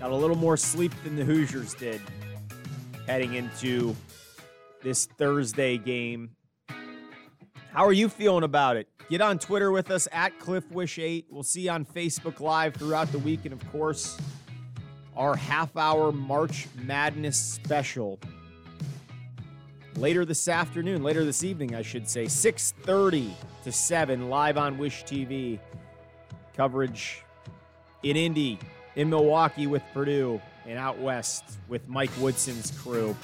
Got 0.00 0.10
a 0.10 0.16
little 0.16 0.36
more 0.36 0.56
sleep 0.56 0.92
than 1.04 1.16
the 1.16 1.24
Hoosiers 1.24 1.74
did 1.74 2.00
heading 3.06 3.34
into 3.34 3.94
this 4.82 5.06
Thursday 5.18 5.78
game. 5.78 6.30
How 7.72 7.86
are 7.86 7.92
you 7.92 8.10
feeling 8.10 8.44
about 8.44 8.76
it? 8.76 8.86
Get 9.08 9.22
on 9.22 9.38
Twitter 9.38 9.72
with 9.72 9.90
us 9.90 10.06
at 10.12 10.38
CliffWish8. 10.38 11.24
We'll 11.30 11.42
see 11.42 11.62
you 11.62 11.70
on 11.70 11.86
Facebook 11.86 12.38
Live 12.38 12.74
throughout 12.74 13.10
the 13.10 13.18
week. 13.18 13.46
And 13.46 13.54
of 13.54 13.72
course, 13.72 14.18
our 15.16 15.34
half 15.34 15.74
hour 15.74 16.12
March 16.12 16.68
Madness 16.84 17.38
special 17.42 18.20
later 19.96 20.26
this 20.26 20.48
afternoon, 20.48 21.02
later 21.02 21.24
this 21.24 21.42
evening, 21.42 21.74
I 21.74 21.80
should 21.80 22.10
say, 22.10 22.26
6:30 22.26 23.32
to 23.64 23.72
7 23.72 24.28
live 24.28 24.58
on 24.58 24.76
Wish 24.76 25.04
TV. 25.04 25.58
Coverage 26.54 27.22
in 28.02 28.18
Indy, 28.18 28.58
in 28.96 29.08
Milwaukee 29.08 29.66
with 29.66 29.82
Purdue, 29.94 30.42
and 30.66 30.78
out 30.78 30.98
west 30.98 31.44
with 31.68 31.88
Mike 31.88 32.10
Woodson's 32.18 32.70
crew, 32.82 33.16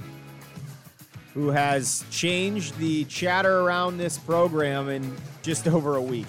who 1.35 1.49
has 1.49 2.05
changed 2.11 2.77
the 2.79 3.05
chatter 3.05 3.61
around 3.61 3.99
this 3.99 4.19
program 4.19 4.89
in 4.89 5.17
just 5.43 5.67
over 5.69 5.97
a 5.97 6.03
week. 6.03 6.27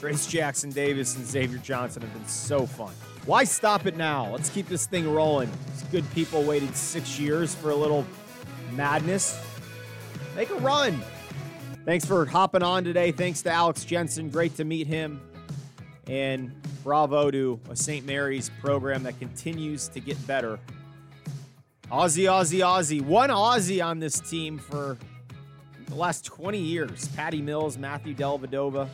Trayce 0.00 0.28
Jackson 0.28 0.70
Davis 0.70 1.16
and 1.16 1.26
Xavier 1.26 1.58
Johnson 1.58 2.02
have 2.02 2.12
been 2.14 2.26
so 2.26 2.64
fun. 2.64 2.92
Why 3.26 3.44
stop 3.44 3.86
it 3.86 3.96
now? 3.96 4.32
Let's 4.32 4.48
keep 4.48 4.66
this 4.66 4.86
thing 4.86 5.12
rolling. 5.12 5.50
These 5.72 5.82
good 5.84 6.10
people 6.14 6.42
waited 6.42 6.74
six 6.74 7.18
years 7.18 7.54
for 7.54 7.70
a 7.70 7.74
little 7.74 8.06
madness. 8.72 9.38
Make 10.34 10.48
a 10.50 10.54
run. 10.54 10.98
Thanks 11.84 12.06
for 12.06 12.24
hopping 12.24 12.62
on 12.62 12.82
today. 12.82 13.12
Thanks 13.12 13.42
to 13.42 13.50
Alex 13.50 13.84
Jensen. 13.84 14.30
Great 14.30 14.56
to 14.56 14.64
meet 14.64 14.86
him. 14.86 15.20
And 16.06 16.52
bravo 16.82 17.30
to 17.30 17.60
a 17.68 17.76
St. 17.76 18.06
Mary's 18.06 18.50
program 18.60 19.02
that 19.02 19.18
continues 19.18 19.88
to 19.88 20.00
get 20.00 20.26
better. 20.26 20.58
Aussie, 21.90 22.24
Aussie, 22.24 22.60
Aussie. 22.60 23.02
One 23.02 23.30
Aussie 23.30 23.84
on 23.84 23.98
this 23.98 24.20
team 24.20 24.58
for 24.58 24.96
the 25.86 25.94
last 25.96 26.24
20 26.24 26.56
years. 26.56 27.08
Patty 27.08 27.42
Mills, 27.42 27.76
Matthew 27.76 28.14
Dellavedova, 28.14 28.88